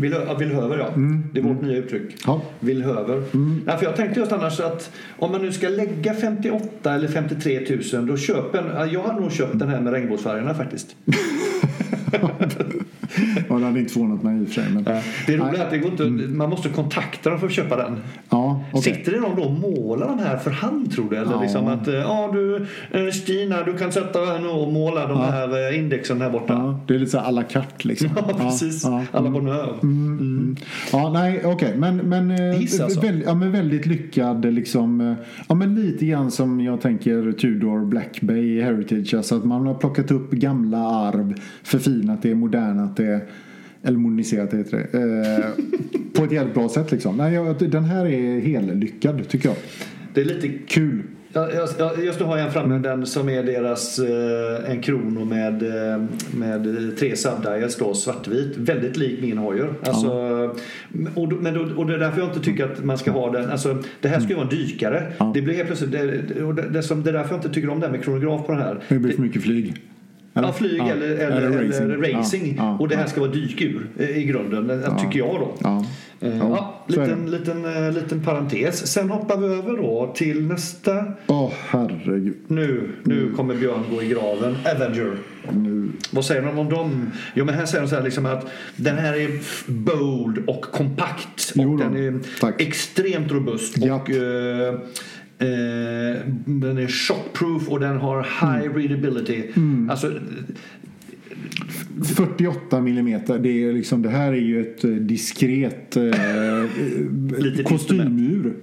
[0.00, 0.86] Vill, ja, villhöver ja.
[1.32, 2.02] Det är vårt nya uttryck.
[2.02, 2.14] Mm.
[2.26, 2.42] Ja.
[2.60, 3.22] Villhöver.
[3.66, 7.60] Nej, för jag tänkte just annars att om man nu ska lägga 58 eller 53
[7.94, 10.96] 000 då köp en, ja, jag hade nog köpt den här med regnbågsfärgerna faktiskt.
[13.48, 14.64] Ja, det hade inte förvånat mig i och för sig.
[14.72, 14.84] Men,
[15.26, 18.00] Det roliga är att det går inte, man måste kontakta dem för att köpa den.
[18.30, 18.94] ja, okej.
[18.94, 21.16] Sitter det någon då och målar de här för hand tror du?
[21.16, 21.42] Eller Ja.
[21.42, 25.70] liksom att eh, ja du eh, Stina du kan sätta nu och måla de här
[25.72, 26.52] eh, indexen här borta.
[26.52, 28.08] Ja, det är lite så här à la carte liksom.
[28.16, 28.84] Ja, precis.
[28.84, 29.18] Ja, ja.
[29.18, 29.74] Alla bonheur.
[29.82, 30.18] Mm.
[30.92, 31.74] Ja, nej, okej.
[31.78, 33.00] Men, men, eh, alltså.
[33.00, 35.00] väl, ja, men väldigt lyckad liksom.
[35.00, 35.14] eh,
[35.48, 39.14] Ja, men lite grann som jag tänker Tudor Black Bay Heritage.
[39.14, 43.20] Alltså att man har plockat upp gamla arv, förfinat det, modernat det.
[43.82, 44.98] Eller moderniserat det heter det.
[44.98, 45.44] Eh,
[46.14, 47.16] på ett jävligt bra sätt liksom.
[47.16, 49.56] Nej, jag, den här är hellyckad tycker jag.
[50.14, 51.02] Det är lite Kul.
[51.32, 51.48] Ja,
[52.04, 56.02] Just nu har jag en framme, den som är deras eh, en krono med, eh,
[56.34, 58.56] med tre subdials då, svartvit.
[58.56, 59.68] Väldigt lik min Hoyer.
[59.82, 60.08] Alltså,
[61.14, 63.50] och, då- men och det är därför jag inte tycker att man ska ha den.
[63.50, 65.12] Alltså, det här ska ju vara en dykare.
[65.18, 65.30] Ja.
[65.34, 67.68] Det blir helt plötsligt, det, och det, det, som, det är därför jag inte tycker
[67.70, 68.78] om det här med kronograf på den här.
[68.88, 69.74] Det blir för mycket flyg.
[70.32, 70.88] Ja, flyg Ja.
[70.88, 71.42] eller, eller,
[71.82, 72.54] eller racing.
[72.56, 75.54] Ja, ja, och det här ska vara dykur eh, i grunden, eh, tycker jag då.
[75.60, 75.84] Ja.
[76.20, 78.86] Eh, Ja, liten, liten, liten parentes.
[78.92, 81.04] Sen hoppar vi över då till nästa.
[81.26, 82.34] Åh, herregud.
[82.46, 84.56] Nu, nu kommer Björn gå i graven.
[84.76, 85.16] Avenger.
[85.52, 85.88] Nu.
[86.10, 87.10] Vad säger de om dem?
[87.34, 89.30] Jo, men här säger de så här liksom att den här är
[89.72, 91.52] bold och kompakt.
[91.58, 92.60] Och den är tack.
[92.60, 93.78] extremt robust.
[93.78, 94.02] Japp.
[94.02, 94.74] Och, eh,
[95.40, 98.76] eh, den är shockproof och den har high Mm.
[98.78, 99.42] readability.
[99.90, 100.12] Alltså,
[102.16, 103.38] 48 millimeter.
[103.38, 106.02] Det, är liksom, det här är ju ett eh, diskret eh,
[107.38, 108.54] Litet kostymur.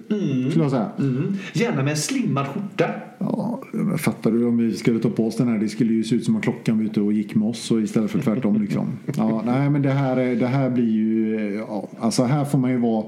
[0.49, 0.91] Skulle jag säga.
[0.99, 2.89] mm, gärna med en slimmad skjorta.
[3.19, 3.63] Ja,
[3.97, 5.57] fattar du om vi skulle ta på oss den här.
[5.59, 7.81] Det skulle ju se ut som att klockan var ute och gick med oss och
[7.81, 8.61] istället för tvärtom.
[8.61, 8.87] Liksom.
[9.17, 11.35] Ja, nej, men det här, är- det här blir ju...
[11.35, 13.05] eh, Ja, alltså här får man ju vara...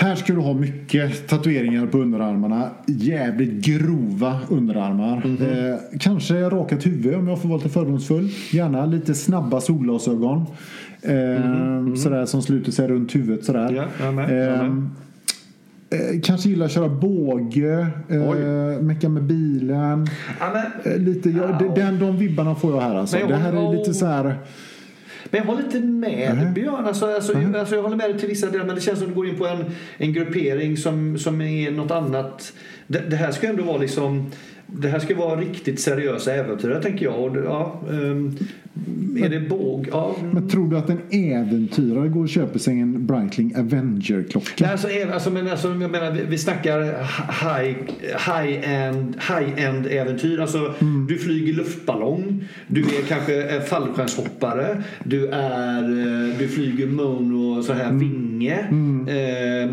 [0.00, 2.70] Här ska du ha mycket tatueringar på underarmarna.
[2.86, 5.16] Jävligt grova underarmar.
[5.16, 8.28] Eh, kanske rakat huvud om jag får vara lite fördomsfull.
[8.52, 10.38] Gärna lite snabba solglasögon.
[11.02, 13.72] Eh, Sådär som sluter sig runt huvudet sådär.
[13.72, 14.60] Ja, jag med, jag med.
[14.66, 14.90] Ehm,
[15.90, 20.06] Eh, kanske gillar att köra båge, eh, mecka med bilen.
[20.84, 21.58] Eh, lite, ja, Ja.
[21.74, 23.18] de, den, de vibbarna får jag här alltså.
[23.18, 24.34] Jag det här är lite så här.
[25.30, 26.52] Men jag håller lite med Nej.
[26.54, 26.86] Björn.
[26.86, 29.14] Alltså, alltså, alltså, jag håller med dig till vissa delar men det känns som att
[29.14, 29.64] du går in på en,
[29.96, 32.52] en gruppering som, som är något annat.
[32.86, 34.30] Det, det här ska ändå vara liksom
[34.72, 37.20] det här ska vara riktigt seriösa äventyrare tänker jag.
[37.20, 38.36] Och, ja, ehm,
[39.24, 39.88] är det båg?
[39.92, 40.16] Ja.
[40.32, 44.54] Men tror du att en äventyrare går och köper sig en Breitling Avenger-klocka?
[44.58, 47.76] Nej, alltså, alltså, men, alltså, jag menar, vi, vi snackar high,
[48.26, 50.40] high-end high äventyr.
[50.40, 50.74] Alltså,
[51.08, 57.92] Du flyger luftballong, du är kanske fallskärmshoppare, du, är, eh, du flyger mono så här
[57.92, 58.58] vinge.
[59.08, 59.70] Eh,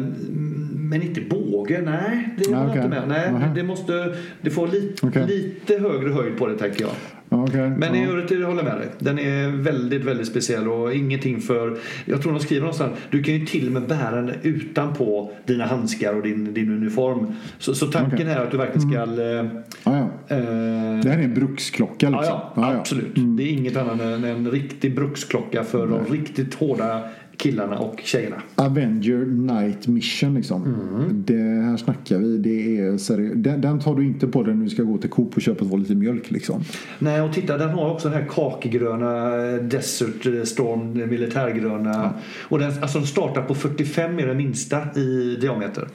[0.90, 2.30] men inte båge, nej.
[2.38, 2.84] Det Ja, jag okej.
[2.84, 3.08] inte med.
[3.08, 5.28] Nej, det måste det får lite, Okej.
[5.28, 6.92] lite högre höjd på det tänker jag.
[7.30, 7.70] Ja, okej.
[7.70, 8.10] Men i ja.
[8.10, 8.88] övrigt jag håller med dig.
[9.00, 11.78] Den är väldigt, väldigt speciell och ingenting för...
[12.06, 15.66] Jag tror de skriver någonstans, du kan ju till och med bära den utanpå dina
[15.66, 17.28] handskar och din, din uniform.
[17.60, 18.28] Så, så tanken Okej.
[18.28, 19.02] är att du verkligen ska...
[19.02, 19.46] eh,
[19.84, 20.36] Ja, ja.
[20.36, 22.40] eh, Det här är en bruksklocka Ja, liksom.
[22.56, 23.14] ja, absolut.
[23.38, 27.02] Det är inget annat än en riktig bruksklocka för de riktigt hårda
[27.38, 28.36] killarna och tjejerna.
[28.56, 30.64] Avenger Night Mission liksom.
[30.64, 31.24] Mm.
[31.26, 32.38] Det här snackar vi.
[32.38, 33.34] Det är seriöst.
[33.36, 35.66] Den, den tar du inte på dig när du ska gå till Coop och köpa
[35.66, 36.64] två liter mjölk liksom.
[37.00, 42.14] Nej, och titta, den har också den här kakgröna eh, Desert Storm eh, militärgröna.
[42.42, 45.88] Och den, alltså den startar på 45 är den minsta i diameter.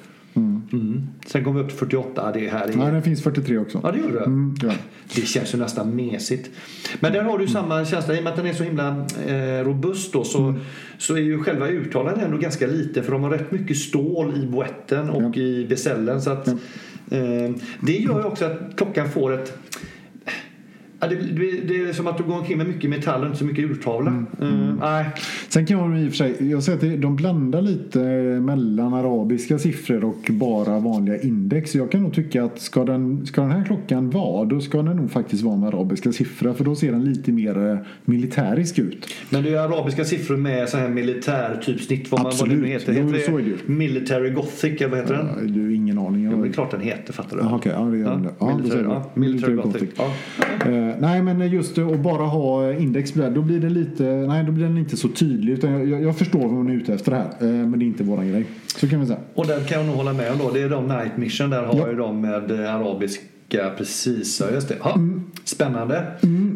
[0.73, 1.07] Mm.
[1.27, 2.33] Sen kommer vi upp till 48.
[2.33, 2.77] Det här är...
[2.77, 3.81] Nej, den finns 43 också.
[3.83, 4.25] Ja, det gör det.
[4.25, 4.73] Mm, ja.
[5.15, 6.51] Det känns ju nästan mesigt.
[7.01, 8.15] Men där har du samma känsla.
[8.15, 10.55] I och med att den är så himla eh, robust då, så,
[10.99, 13.03] så är ju själva uttalandet ändå ganska lite.
[13.03, 15.43] För de har rätt mycket stål i boetten och Ja.
[15.43, 16.23] i besällen.
[16.23, 16.55] Så att, eh,
[17.81, 19.59] det gör ju också att klockan får ett...
[21.01, 23.39] Ja, det, det, det är som att du går omkring med mycket metall och inte
[23.39, 24.25] så mycket urtavla.
[24.41, 24.49] Eh,
[24.81, 25.05] nej.
[25.49, 27.99] Sen kan man i och för sig, jag ser att det- de blandar lite
[28.41, 31.75] mellan arabiska siffror och bara vanliga index.
[31.75, 34.97] Jag kan nog tycka att ska den, ska den här klockan vara, då ska den
[34.97, 36.53] nog faktiskt vara med arabiska siffror.
[36.53, 39.07] För då ser den lite mer eh, militärisk ut.
[39.31, 42.11] Men det är arabiska siffror med så här militär typ snitt.
[42.13, 42.93] Vad, det nu heter.
[43.01, 43.57] Jo, heter är det ju.
[43.67, 45.27] Military Gothic eller vad heter den?
[45.37, 46.25] Ja, du har ingen aning.
[46.25, 47.43] Jag, Jo, är klart den heter, fattar du?
[47.43, 48.29] Ja, okej, ja, det den det.
[48.39, 48.89] Ja, säger military, du.
[48.89, 49.81] ja, military Military Gothic.
[49.97, 50.15] Gothic.
[50.67, 50.90] Ja.
[50.91, 54.45] Eh, nej men just det, att bara ha index där, då blir det lite, nej
[54.45, 55.53] då blir den inte så tydlig.
[55.53, 57.27] Utan jag, jag, förstår vad hon är ute efter här.
[57.41, 58.45] Eh, men det är inte våran grej.
[58.77, 59.19] Så kan vi säga.
[59.35, 60.51] Och den kan jag nog hålla med om då.
[60.51, 61.51] Det är de Night Mission.
[61.51, 61.89] Där har Ja.
[61.91, 62.71] ju de med eh,
[63.59, 64.41] arabiska precis.
[64.41, 64.77] Ja, just det.
[64.81, 65.23] Ha, Mm.
[65.45, 66.07] Spännande.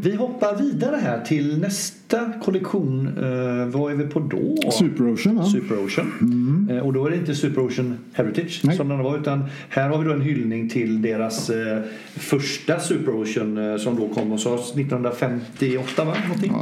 [0.03, 3.07] Vi hoppar vidare här till nästa kollektion.
[3.07, 4.71] Eh, vad är vi på då?
[4.73, 5.45] Super Ocean va?
[5.45, 6.69] Super Ocean.
[6.71, 8.77] Eh, och då är det inte Super Ocean Heritage Nej.
[8.77, 11.83] som den var utan här har vi då en hyllning till deras eh,
[12.15, 16.15] första Super Ocean eh, som då kom hos oss 1958 va?
[16.29, 16.53] Någonting?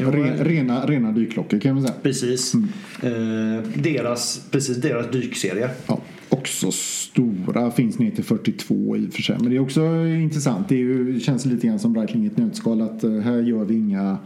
[0.00, 0.44] Ja, Ren, eh.
[0.44, 1.94] rena, rena dykklockor kan vi säga.
[2.02, 2.54] Precis.
[3.02, 3.10] Eh,
[3.74, 5.70] deras, precis deras dykserie.
[5.86, 9.36] Ja, också stora, finns ner till 42 i och för sig.
[9.40, 10.68] Men det är också intressant.
[10.68, 13.38] Det är ju, det känns lite grann som Breitling i ett nötskal att eh, här
[13.38, 14.18] gör vi inga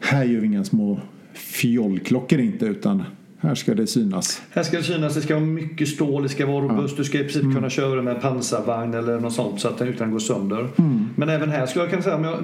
[0.00, 1.00] här gör vi inga små
[1.32, 3.02] fjollklockor inte utan
[3.40, 4.42] här ska det synas.
[4.50, 6.96] Här ska det synas, det ska vara mycket stål, det ska vara robust.
[6.96, 10.06] Du ska i princip kunna köra med pansarvagn eller något sånt så att den utan
[10.06, 10.68] att gå sönder.
[11.16, 12.34] Men även här skulle jag kunna säga, om, jag,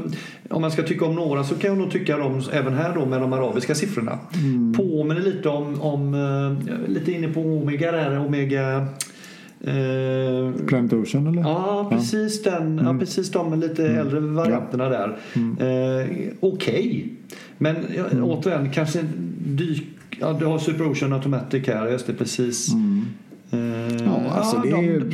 [0.50, 3.06] om man ska tycka om några så kan jag nog tycka om, även här då
[3.06, 4.18] med de arabiska siffrorna.
[4.76, 8.76] Påminner lite om, om eh, lite inne på Omega där, Omega
[9.60, 11.42] eh, Planet Ocean eller?
[11.42, 12.80] Ja, precis den.
[12.84, 15.18] Ja, precis de lite äldre varianterna där.
[15.34, 16.06] Eh,
[16.40, 17.12] Okej.
[17.58, 19.04] Men ja, återigen, kanske
[19.38, 19.86] dyk...
[20.20, 21.88] Ja, du har Super Ocean Automatic här.
[21.88, 22.72] Just det, precis.
[22.72, 23.06] Eh,
[24.06, 25.06] Ja, alltså det är...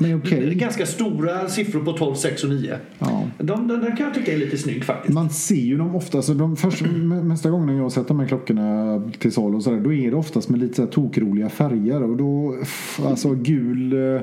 [0.00, 0.54] Men okej.
[0.54, 2.78] Ganska stora siffror på 12, 6 och 9.
[2.98, 3.22] Ja.
[3.38, 5.14] De, den där kan jag tycka är lite snygg faktiskt.
[5.14, 6.86] Man ser ju dem ofta, så de första,
[7.24, 10.16] mesta gången jag har sett de här klockorna till salu och sådär, då är det
[10.16, 12.56] oftast med lite så tokroliga färger och då,
[13.04, 14.20] alltså gul, eh,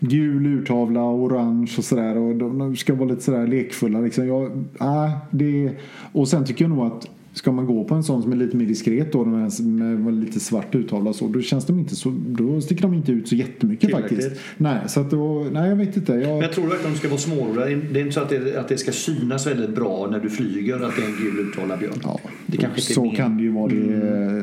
[0.00, 4.26] gul urtavla, orange och sådär och de, de ska vara lite sådär lekfulla liksom.
[4.26, 4.44] Jag,
[4.80, 5.70] äh, det,
[6.12, 8.56] och sen tycker jag nog att Ska man gå på en sån som är lite
[8.56, 12.60] mer diskret då, med med lite svart urtavla så, då känns de inte så, då
[12.60, 14.24] sticker de inte ut så jättemycket Tillräckligt.
[14.24, 14.42] faktiskt.
[14.56, 16.12] Nej, så att då, nej jag vet inte.
[16.12, 17.64] Jag, Men jag tror verkligen att de ska vara småroliga.
[17.92, 20.74] Det är inte så att det, att det ska synas väldigt bra när du flyger
[20.74, 22.00] att det är en gul uttalad björn.
[22.02, 23.68] ja, det kanske så kan det ju vara.
[23.68, 24.40] Det, ja, det,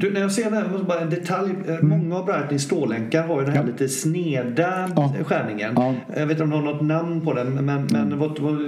[0.00, 1.50] Du, när jag ser det här, bara en detalj.
[1.68, 3.74] Eh, Många av Breitling stålänkar har ju den här Mm.
[3.76, 3.82] Ja.
[3.82, 5.14] lite sneda Ja.
[5.24, 5.72] skärningen.
[5.76, 5.94] Ja.
[6.16, 8.58] Jag vet inte om du har något namn på den, men, men vad, vad,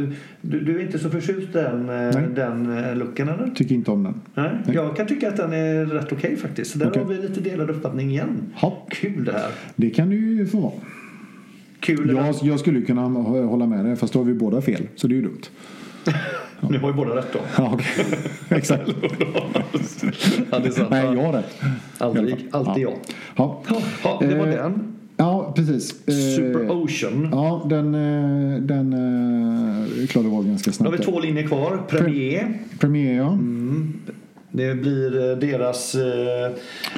[0.41, 2.27] du, du är inte så förtjust i den, eh, Nej.
[2.35, 3.51] den eh, looken eller?
[3.55, 4.21] Tycker inte om den.
[4.35, 4.51] Nej.
[4.67, 4.75] Nej.
[4.77, 6.71] Jag kan tycka att den är rätt okej faktiskt.
[6.73, 7.03] Så där Okej.
[7.03, 8.29] har vi lite delad uppfattning igen.
[8.63, 8.87] Ja.
[8.91, 9.51] Kul det här.
[9.77, 10.73] Det kan det ju få vara.
[11.81, 14.89] Kul Jag, jag skulle kunna hå- hålla med dig fast då har vi båda fel.
[14.97, 15.41] Så det är ju dumt.
[16.61, 17.39] Nu har ju båda rätt då.
[17.59, 18.05] Ja, okej.
[18.59, 18.83] Exakt.
[20.51, 20.91] ja, det är sant.
[20.91, 21.55] Nej, jag har rätt.
[21.99, 22.93] Aldrig, alltid jag.
[23.37, 23.63] Ja.
[24.05, 24.95] Ja, det var Eh, den.
[25.17, 26.09] Ja, precis.
[26.09, 27.29] Eh, Super Ocean.
[27.33, 31.01] Ja, den, eh, den eh, klarade av ganska Då har snabbt.
[31.01, 31.81] vi två linjer kvar.
[31.89, 32.59] Premier.
[32.79, 33.33] Premier, ja.
[33.33, 33.93] Mm.
[34.51, 35.95] Det blir eh, deras...
[35.95, 36.51] eh,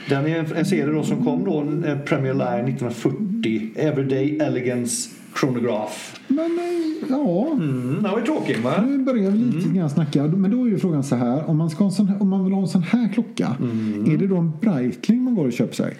[0.08, 3.70] Den är en- serie då som kom då, eh, Premier Line 1940.
[3.76, 6.16] Everyday Elegance Chronograph.
[6.28, 8.84] Men eh, ja, Mm, den var ju tråkig va?
[8.88, 10.22] nu börjar vi lite grann snacka.
[10.24, 11.50] Men då är ju frågan så här.
[11.50, 13.56] Om man, ska sån, om man vill ha en sån här klocka.
[13.60, 14.14] Mm.
[14.14, 15.94] Är det då en Breitling man går och köper sig?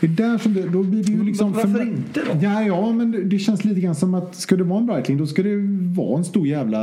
[0.00, 1.52] Det är där som det, då blir det ju liksom...
[1.52, 2.38] Varför för- inte då?
[2.42, 5.18] Ja, ja, men det- det känns lite grann som att ska det vara en Breitling
[5.18, 5.56] då ska det
[5.96, 6.78] vara en stor jävla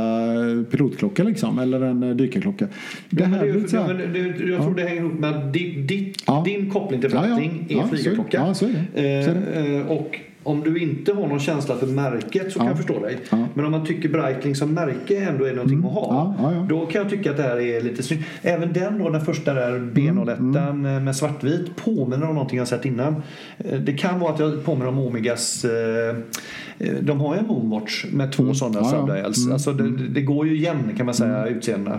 [0.70, 1.58] pilotklocka liksom.
[1.58, 2.66] Eller en eh, dykarklocka.
[3.10, 3.94] Det Ja, men här det, blir är- så ja, här.
[3.94, 6.42] men det, jag tror det hänger ihop med att di, di, Ja.
[6.46, 7.34] din koppling till Ja, ja.
[7.36, 7.96] Breitling Ja, är det.
[7.96, 8.36] flygarklocka.
[8.46, 9.24] Ja, så är det.
[9.24, 12.66] Så är Eh, eh, och om du inte har någon känsla för märket så kan
[12.66, 12.70] Ja.
[12.70, 13.18] jag förstå dig.
[13.30, 13.46] Ja.
[13.54, 16.34] Men om man tycker Breitling som märke ändå är någonting att ha.
[16.38, 16.66] Ja.
[16.68, 18.24] Då kan jag tycka att det här är lite snyggt.
[18.42, 22.68] Även den då, den första där B01 Mm, eh, med svartvit påminner om någonting jag
[22.68, 23.22] sett innan.
[23.58, 26.16] Eh, Det kan vara att jag påminner om Omegas eh,
[26.78, 28.90] eh, de har ju en Moonwatch med två sådana Mm.
[28.90, 29.00] Ja, ja.
[29.06, 29.50] subdials.
[29.52, 31.98] Alltså det, det går ju igen kan man säga utseendena.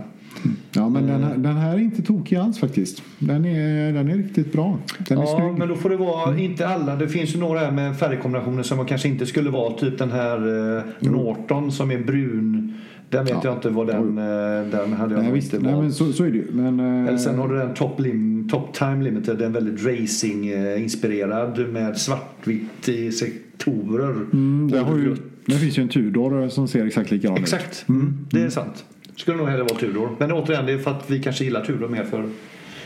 [0.72, 1.28] Ja, men den, Mm.
[1.30, 3.04] här, den här är inte tokig alls faktiskt.
[3.19, 4.80] Den är, den är riktigt bra.
[5.08, 5.60] Den är Ja, snygg.
[5.60, 6.96] men då får det vara, inte alla.
[6.96, 9.74] Det finns ju några här med färgkombinationer som kanske inte skulle vara.
[9.78, 10.38] Typ den här
[10.78, 12.74] eh, Norton som är brun.
[13.10, 13.41] Den vet Ja.
[13.43, 14.24] jag inte vad den, eh,
[14.72, 16.46] den hade jag Nej, visst, inte nej, men så, så är det ju.
[16.52, 19.38] Men, eh, Eller sen har du den Top, Lim, Top Time Limited.
[19.38, 24.10] Den är väldigt racing-inspirerad med svartvitt i sektorer.
[24.34, 25.15] mm, där, har ju,
[25.46, 27.43] där finns ju en Tudor som ser exakt likadan ut.
[27.43, 28.86] Exakt, mm, det är sant.
[29.15, 30.10] Skulle nog hellre vara Tudor.
[30.19, 32.30] Men återigen, det är för att vi kanske gillar Tudor mer för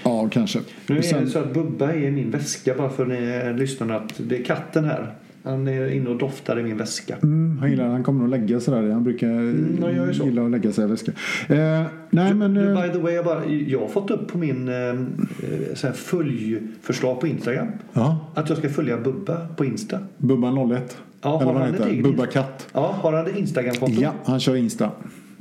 [0.04, 0.60] Ja, kanske.
[0.88, 3.96] Nu är sen, det så att Bubba är i min väska bara för ni lyssnarna
[3.96, 5.13] att det är katten här.
[5.44, 7.16] Han är inne och doftar i min väska.
[7.16, 8.92] mm, han, gillar, han kommer nog lägga sig där.
[8.92, 10.26] Han brukar han så.
[10.26, 11.12] gilla att lägga sig i väska.
[11.48, 12.54] Eh, nej, men...
[12.54, 17.20] Du, eh, by the way, jag, bara, jag har fått upp på min eh, följförslag
[17.20, 20.00] på Instagram ja, att jag ska följa Bubba på Insta.
[20.18, 20.98] Bubban 01.
[21.22, 22.68] Ja, har Eller vad han ett eget Bubba Katt.
[22.74, 24.02] Ja, har han det Instagram-konto?
[24.02, 24.92] Ja, han kör Insta.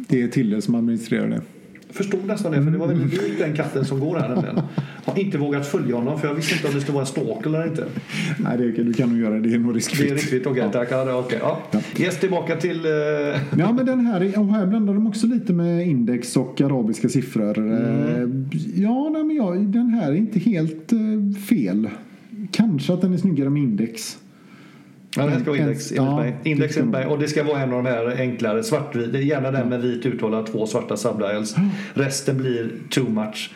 [0.09, 1.41] Det är Tille som administrerar det.
[1.91, 4.61] Förstod nästan det, för det var väldigt likt den katten som går här nämligen.
[5.05, 7.51] Har inte vågat följa honom för jag visste inte om det skulle vara en stalker
[7.51, 7.85] eller inte.
[8.39, 9.41] Nej, det, du kan nog göra det.
[9.41, 10.09] Det är nog riskfritt.
[10.09, 10.69] Det är riktigt okej.
[10.73, 10.89] Tack.
[10.91, 11.39] Ja, är okej.
[11.43, 11.61] Ja.
[11.99, 12.85] Yes, tillbaka till...
[12.85, 12.91] eh,
[13.59, 17.59] Ja, men den här, och här blandar de också lite med index och arabiska siffror.
[17.59, 17.73] Mm.
[17.83, 18.29] Eh,
[18.83, 20.99] Ja, nej, men ja, den här är inte helt eh,
[21.49, 21.89] fel.
[22.51, 24.19] Kanske att den är snyggare med index.
[25.17, 26.53] Ja, det här ska vara index Ja, enligt mig.
[26.53, 27.07] Index enligt mig.
[27.07, 29.13] Och det ska vara en av de här enklare svartvit.
[29.13, 31.57] det är Gärna den med vit uthållare, två svarta subdials.
[31.95, 33.51] Resten blir too much.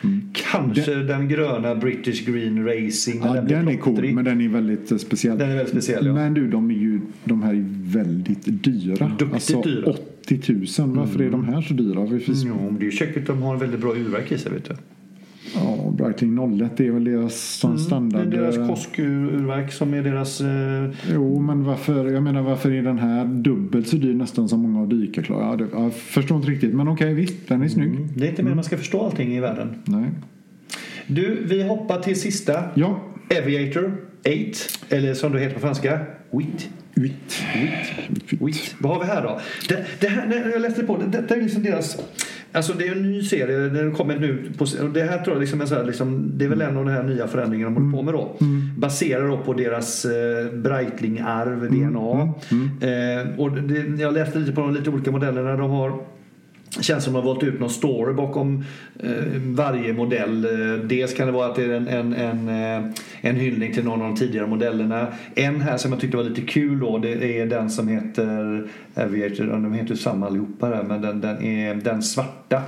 [0.51, 3.21] Kanske den gröna British Green Racing.
[3.21, 3.35] Mm.
[3.35, 5.37] Ja, blir den är cool, men den är väldigt eh, speciell.
[5.37, 6.13] Den är väldigt speciell, ja.
[6.13, 9.07] Men du, de, är ju, de här är dyrt dyra.
[9.07, 9.95] Duktigt alltså, dyra.
[10.25, 10.95] 80 000.
[10.95, 11.99] Varför är de här så dyra?
[11.99, 14.51] Men det är ju käckt att de har en väldigt bra urverk i sig.
[14.51, 14.75] Vet du.
[15.55, 18.27] Ja, Breitling 01 det är väl deras sån standard.
[18.27, 20.41] Det är deras eh, Kosk-urverk som är deras...
[20.41, 24.59] Eh, Jo, men varför, jag menar, varför är den här dubbelt så dyr nästan som
[24.59, 25.45] många av dykarklara?
[25.45, 27.91] Ja, det- jag förstår inte riktigt, men okej visst, den är snygg.
[28.15, 29.69] det är inte mer man ska förstå allting i världen.
[29.85, 30.09] Nej.
[31.07, 32.63] Du, vi hoppar till sista.
[32.73, 32.99] Ja,
[33.43, 34.31] Aviator 8,
[34.89, 35.99] eller som det heter på franska,
[36.31, 36.69] WIT.
[36.93, 37.43] vitt.
[37.55, 38.41] Wit.
[38.41, 38.75] Wit.
[38.79, 39.39] Vad har vi här då?
[39.69, 41.97] Det, det här, när jag läste på det, detta är liksom deras...
[42.53, 45.41] Alltså det är en ny serie, den kommer nu på, och det här tror jag
[45.41, 47.93] liksom är så här, liksom, det är väl en av de här nya förändringarna de
[47.93, 48.37] håller på med då.
[48.77, 52.33] Baserar då på deras eh, Breitling-arv, DNA.
[52.87, 55.93] Eh, och det, jag läste lite på de lite olika modellerna de har.
[56.79, 58.65] Känns som att de har valt ut någon story bakom
[58.99, 60.45] eh, varje modell.
[60.45, 63.83] Eh, dels kan det vara att det är en, en, en, eh, en hyllning till
[63.83, 65.07] någon av de tidigare modellerna.
[65.35, 69.45] En här som jag tyckte var lite kul då, det är den som heter Aviator,
[69.45, 72.61] de heter ju samma allihopa där, men den, den är den svarta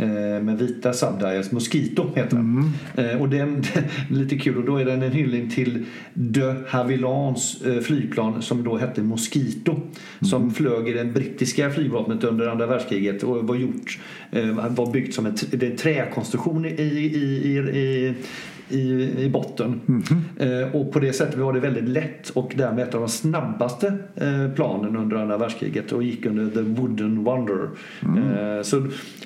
[0.00, 2.72] eh, Med vita subdials, Mosquito heter den.
[2.96, 3.62] Eh, Och den,
[4.10, 5.84] lite kul och då är den en hyllning till
[6.14, 9.80] de Havillands eh, flygplan som då hette Mosquito.
[10.20, 13.98] Som flög i det brittiska flygvapnet under andra världskriget och var gjort,
[14.70, 17.06] var byggt som en, en träkonstruktion i, i,
[17.46, 18.14] i, i,
[18.70, 19.80] i, i botten.
[20.38, 23.86] Eh, och på det sättet var det väldigt lätt och därmed ett av de snabbaste
[24.14, 27.68] eh, planen under andra världskriget och gick under The Wooden Wonder.
[28.02, 28.76] Eh, så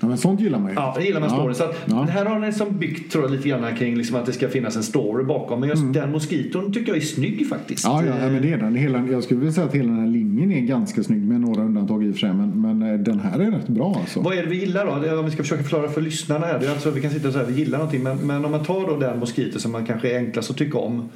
[0.01, 0.75] Ja, men sånt gillar man ju.
[0.75, 1.37] Ja, gillar man Ja.
[1.37, 1.55] story.
[1.55, 2.03] Så att Ja.
[2.03, 4.77] Här har den liksom byggt tror jag, lite grann kring liksom att det ska finnas
[4.77, 5.61] en story bakom.
[5.61, 7.85] Men just den moskiton tycker jag är snygg faktiskt.
[7.85, 8.75] Ja, ja, men det är den.
[8.75, 11.63] Hela, jag skulle vilja säga att hela den här linjen är ganska snygg med några
[11.63, 12.35] undantag och för sig.
[12.35, 14.21] Men, men eh, den här är rätt bra alltså.
[14.21, 15.19] Vad är det vi gillar då?
[15.19, 16.59] Om vi ska försaka förklara för lyssnarna här.
[16.59, 18.03] Det är alltså vi kan sitta och säga att vi gillar någonting.
[18.03, 20.79] Men, men om man tar då den moskito som man kanske är enklast att tycka
[20.79, 21.09] om.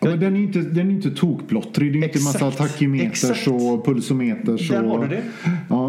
[0.00, 1.92] Ja, men den är inte, den är inte tokplottrig.
[1.92, 2.58] Det är inte massa Exakt.
[2.58, 3.48] tachymeters Exakt.
[3.48, 4.68] och pulsometers.
[4.68, 5.22] Där och, har du det.
[5.68, 5.81] Ja,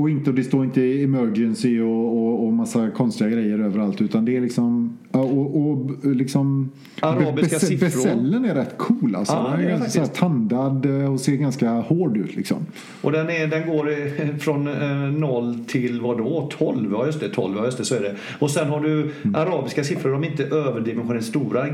[0.00, 4.00] och, inte, det står inte emergency och, och, och massa konstiga grejer överallt.
[4.00, 4.98] Utan det är liksom...
[5.12, 7.86] ja, Och, och liksom Arabiska bes- siffror.
[7.86, 9.34] Besällen är rätt cool alltså.
[9.34, 12.56] Ja, den är är ganska tandad eh, och ser ganska hård ut liksom.
[13.02, 16.48] Och den, är, den går eh, från eh, 0 till vad då?
[16.58, 16.92] 12?
[16.92, 17.56] Ja just det, 12.
[17.56, 18.14] Ja, just det, så är det.
[18.38, 19.34] Och sen har du Mm.
[19.34, 20.12] arabiska siffror.
[20.12, 21.66] De är inte överdimensionerade stora.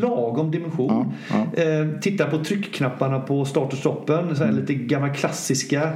[0.00, 1.12] Lagom dimension.
[1.30, 4.36] Ja, Eh, titta på tryckknapparna på start och stoppen.
[4.36, 5.88] Så här lite gamla klassiska.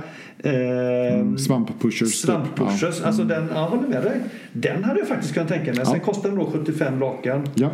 [0.44, 1.98] Eh, Svamppushers.
[2.22, 2.30] typ.
[2.30, 3.00] Svamppushers.
[3.00, 3.06] Ja.
[3.06, 4.20] Alltså den, ja, håller med dig.
[4.52, 5.86] Den hade jag faktiskt kunnat tänka mig.
[5.86, 7.42] Sen kostar den då 75 lakan.
[7.54, 7.70] Ja.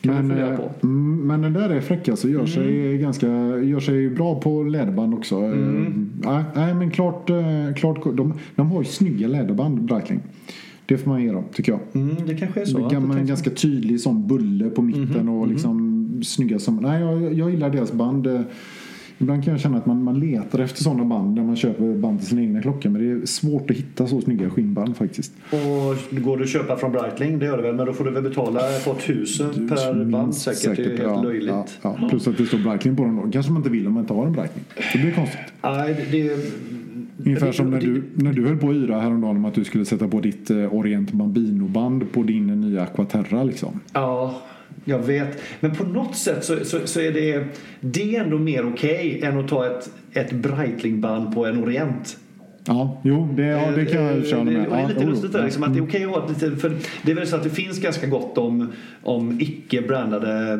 [0.00, 0.70] Kan Men, eh, på.
[0.82, 2.28] mm, men den där är fräck alltså.
[2.28, 3.26] Gör sig, ganska,
[3.58, 5.36] gör sig bra på läderband också.
[5.36, 6.10] Mm.
[6.54, 10.20] nej, men klart, eh, klart de, de har ju snygga läderband, Breitling.
[10.86, 11.80] Det får man ge dem, tycker jag.
[12.02, 12.88] Mm, det kanske är så.
[12.88, 16.76] Det en ganska tydlig sån bulle på mitten och liksom snygga som...
[16.76, 18.26] Nej, jag, jag gillar deras band.
[19.22, 22.18] Ibland kan jag känna att man, man letar efter sådana band när man köper band
[22.18, 22.90] till sina egna klockor.
[22.90, 25.32] Men det är svårt att hitta så snygga skinnband faktiskt.
[25.50, 28.10] Och går du att köpa från Breitling, det gör det väl, men då får du
[28.10, 30.76] väl betala ett par tusen per band Minst säkert.
[30.76, 31.48] Det är helt ja, löjligt.
[31.82, 32.08] Ja, ja.
[32.08, 33.30] Plus att det står Breitling på dem då.
[33.32, 34.64] Kanske man inte vill om man inte har en Breitling.
[34.92, 35.40] Det blir konstigt.
[35.62, 36.36] Nej, det,
[37.24, 39.84] Ungefär som när du, när du höll på att yra häromdagen om att du skulle
[39.84, 43.80] sätta på ditt eh, Orient Bambino-band på din nya Aquaterra liksom.
[43.92, 44.34] Ja,
[44.84, 45.42] jag vet.
[45.60, 47.44] Men på något sätt så, så, så är det,
[47.80, 52.16] det är ändå mer okej än att ta ett, ett Breitling-band på en Orient.
[52.64, 54.70] Ja, jo, det, ja, det kan jag köra det, med.
[54.70, 56.76] det är lite lustigt där, liksom, att det är okej att ha ett lite, för
[57.02, 58.72] det är väl så att det finns ganska gott om,
[59.02, 60.52] om icke-brandade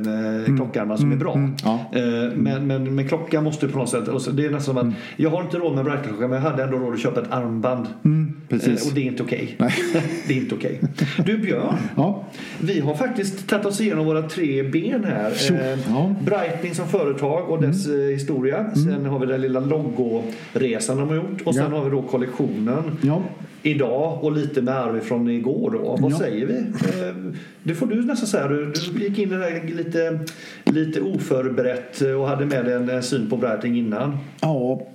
[0.49, 1.35] eh, klockarmar som är bra.
[1.35, 1.81] mm, ja.
[1.93, 2.03] Eh,
[2.35, 4.95] men, men, men klockan måste på något sätt, och så, det är nästan som att
[5.17, 7.31] jag har inte råd med en Breitling-klocka men jag hade ändå råd att köpa ett
[7.31, 7.87] armband.
[8.05, 8.83] Mm, precis.
[8.83, 9.55] Eh, och det är inte okej.
[9.59, 9.73] Nej.
[10.29, 10.81] det är inte okej.
[11.27, 12.25] Du Björn, Ja,
[12.61, 15.31] vi har faktiskt tagit oss igenom våra tre ben här.
[15.31, 16.05] Eh, ja.
[16.05, 16.25] Mm.
[16.25, 18.75] Breitling som företag och dess eh, historia.
[18.75, 21.43] Sen har vi den lilla logoresan de har gjort.
[21.45, 23.23] Och sen har vi då kollektionen ja.
[23.63, 25.97] idag och lite med arv från igår då.
[26.01, 26.19] Vad Ja.
[26.19, 26.55] säger vi?
[26.59, 28.49] Eh, Det får du nästan säga.
[28.49, 30.19] Du, du gick in här lite,
[30.65, 34.17] lite oförberett och hade med dig en, en syn på Breitling innan.
[34.41, 34.87] Ja,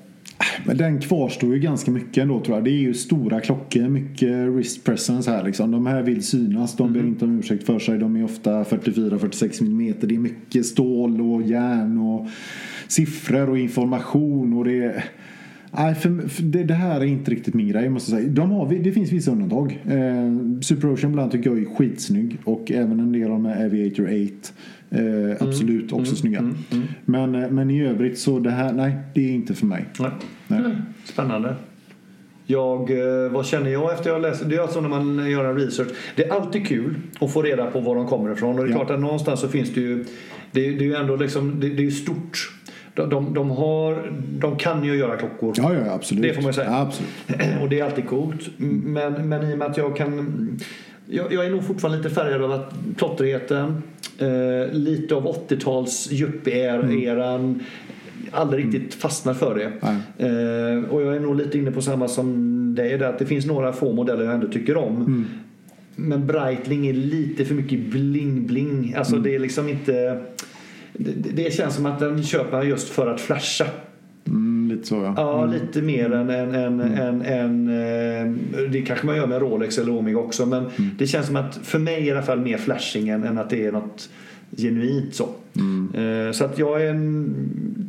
[0.65, 2.63] Men den kvarstår ju ganska mycket ändå tror jag.
[2.63, 5.71] Det är ju stora klockor, mycket wrist presence här liksom.
[5.71, 7.97] De här vill synas, de ber inte om ursäkt för sig.
[7.97, 9.93] De är ofta 44-46 mm.
[10.01, 12.27] Det är mycket stål och järn och
[12.87, 15.03] siffror och information och det är...
[15.71, 18.31] Nej, för, för det, det, här är inte riktigt min grej måste jag säga.
[18.33, 19.83] De har, det finns vissa undantag.
[19.85, 23.65] Eh, Super Ocean bland tycker jag är skitsnygg och även en del av de här
[23.65, 24.13] Aviator 8.
[24.89, 26.39] Eh, absolut också mm, snygga.
[26.39, 26.83] mm, mm.
[27.05, 29.85] Men, eh, men i övrigt så det här, nej det är inte för mig.
[29.99, 30.09] Nej.
[30.47, 30.61] Nej.
[31.05, 31.55] Spännande.
[32.45, 34.45] Jag, eh, vad känner jag efter jag läser?
[34.49, 35.87] Det är alltså när man gör en research.
[36.15, 38.59] Det är alltid kul att få reda på var de kommer ifrån.
[38.59, 38.85] Och det är Ja.
[38.85, 40.05] klart att någonstans så finns det ju...
[40.51, 42.51] Det, är- ju ändå liksom, det, det är stort.
[43.05, 45.53] De, de, har, de kan ju göra klockor.
[45.57, 46.23] Ja, ja absolut.
[46.23, 46.75] Det får man ju säga.
[46.75, 47.11] Absolut.
[47.61, 48.49] Och det är alltid coolt.
[48.57, 50.59] Men, men i och med att jag kan...
[51.09, 53.83] Jag, jag är nog fortfarande lite färgad av att plottrigheten,
[54.17, 57.63] eh, lite av 80-tals yuppie-eran,
[58.31, 59.65] aldrig riktigt fastnar för det.
[60.25, 63.45] Eh, och jag är nog lite inne på samma som dig, där att det finns
[63.45, 64.95] några få modeller jag ändå tycker om.
[64.95, 65.25] Mm.
[65.95, 68.97] Men Breitling är lite för mycket bling-bling.
[68.97, 70.21] Alltså det är liksom inte...
[70.97, 73.65] Det, det känns som att den köper man just för att flasha.
[74.27, 75.13] Mm, lite så ja.
[75.17, 79.77] Ja, lite mer än, än, än, än, än eh, Det kanske man gör med Rolex
[79.77, 80.45] eller Omega också.
[80.45, 80.65] Men
[80.97, 83.65] det känns som att för mig i alla fall mer flashing än, än att det
[83.65, 84.09] är något
[84.57, 85.23] genuint så.
[85.93, 87.35] Eh, Så att jag en,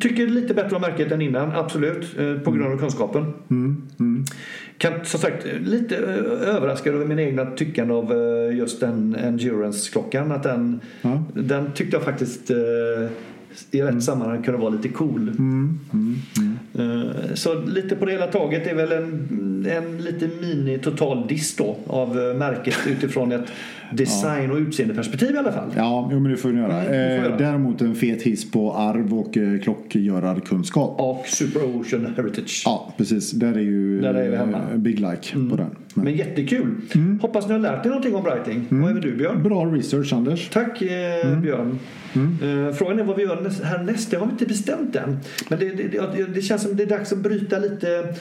[0.00, 2.18] tycker lite bättre om märket än innan, absolut.
[2.18, 3.24] eh, På grund av kunskapen.
[3.50, 4.24] Mm, mm.
[4.78, 8.12] Kan som sagt lite eh, överraskad över min egna tyckande av
[8.52, 10.32] just den Endurance-klockan.
[10.32, 11.22] Att den, Ja.
[11.34, 12.50] den tyckte jag faktiskt
[13.70, 15.28] i rätt sammanhang kunde vara lite cool.
[15.38, 16.16] Mm, mm,
[16.74, 17.08] mm.
[17.34, 21.76] Så lite på det hela taget är väl en, en lite mini total diss då
[21.86, 23.46] av märket utifrån ett
[23.92, 25.70] design och utseendeperspektiv i alla fall.
[25.76, 26.82] Ja, jo, men det får vi göra.
[26.82, 27.36] Mm, Eh, göra.
[27.36, 31.00] Däremot en fet hiss på arv och eh, klockgörarkunskap.
[31.00, 32.62] Och Super Ocean Heritage.
[32.64, 33.30] Ja, precis.
[33.30, 34.58] Där är ju Där är vi hemma.
[34.72, 35.66] eh, big like på den.
[35.94, 36.74] Men, Men jättekul.
[37.20, 38.66] Hoppas ni har lärt er någonting om Brighting.
[38.70, 39.42] Vad är du Björn?
[39.42, 40.48] Bra research Anders.
[40.48, 41.78] Tack eh, Björn.
[42.14, 44.10] Eh, frågan är vad vi gör näs- härnäst.
[44.10, 45.16] Det har vi inte bestämt än.
[45.48, 48.14] Men det, det, det, känns som det är dags att bryta lite.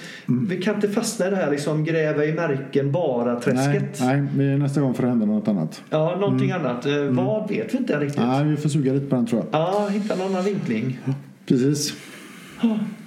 [0.50, 4.82] Vi kan inte fastna i det här liksom gräva i märken bara Nej, nej, nästa
[4.82, 5.57] gång får det hända något annat.
[5.90, 6.86] Ja, någonting annat.
[6.86, 8.22] Eh, Vad vet vi inte riktigt.
[8.22, 9.62] Nej, vi får suga lite på den tror jag.
[9.62, 11.00] Ja, hitta någon annan vinkling.
[11.46, 11.94] Precis.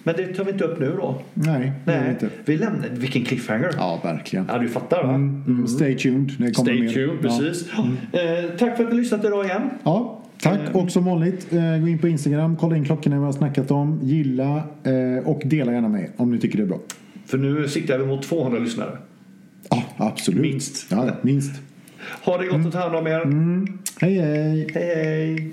[0.02, 1.22] Men det tar vi inte upp nu då.
[1.34, 2.28] Nej, Nej, inte.
[2.44, 2.88] vi lämnar.
[2.92, 3.70] Vilken cliffhanger.
[3.76, 4.46] Ja, verkligen.
[4.48, 5.14] Ja, du fattar va?
[5.14, 6.26] Mm, stay tuned.
[6.38, 6.88] Det kommer Stay mer.
[6.92, 7.38] tuned, Ja.
[7.38, 7.68] precis.
[8.12, 9.62] Eh, tack för att ni lyssnat idag igen.
[9.82, 10.58] Ja, tack.
[10.68, 10.76] Eh.
[10.76, 14.00] Och som vanligt, eh, gå in på Instagram, kolla in klockorna vi har snackat om,
[14.02, 16.78] gilla eh, och dela gärna med om ni tycker det är bra.
[17.26, 18.98] För nu siktar vi mot 200 lyssnare.
[19.70, 20.40] Ja, absolut.
[20.40, 20.86] Minst.
[20.90, 21.52] Ja, minst.
[22.22, 23.20] Ha det gott och ta hand om er.
[23.20, 23.78] Mm.
[24.00, 24.66] Hej, hej.
[24.74, 25.52] Hej hej!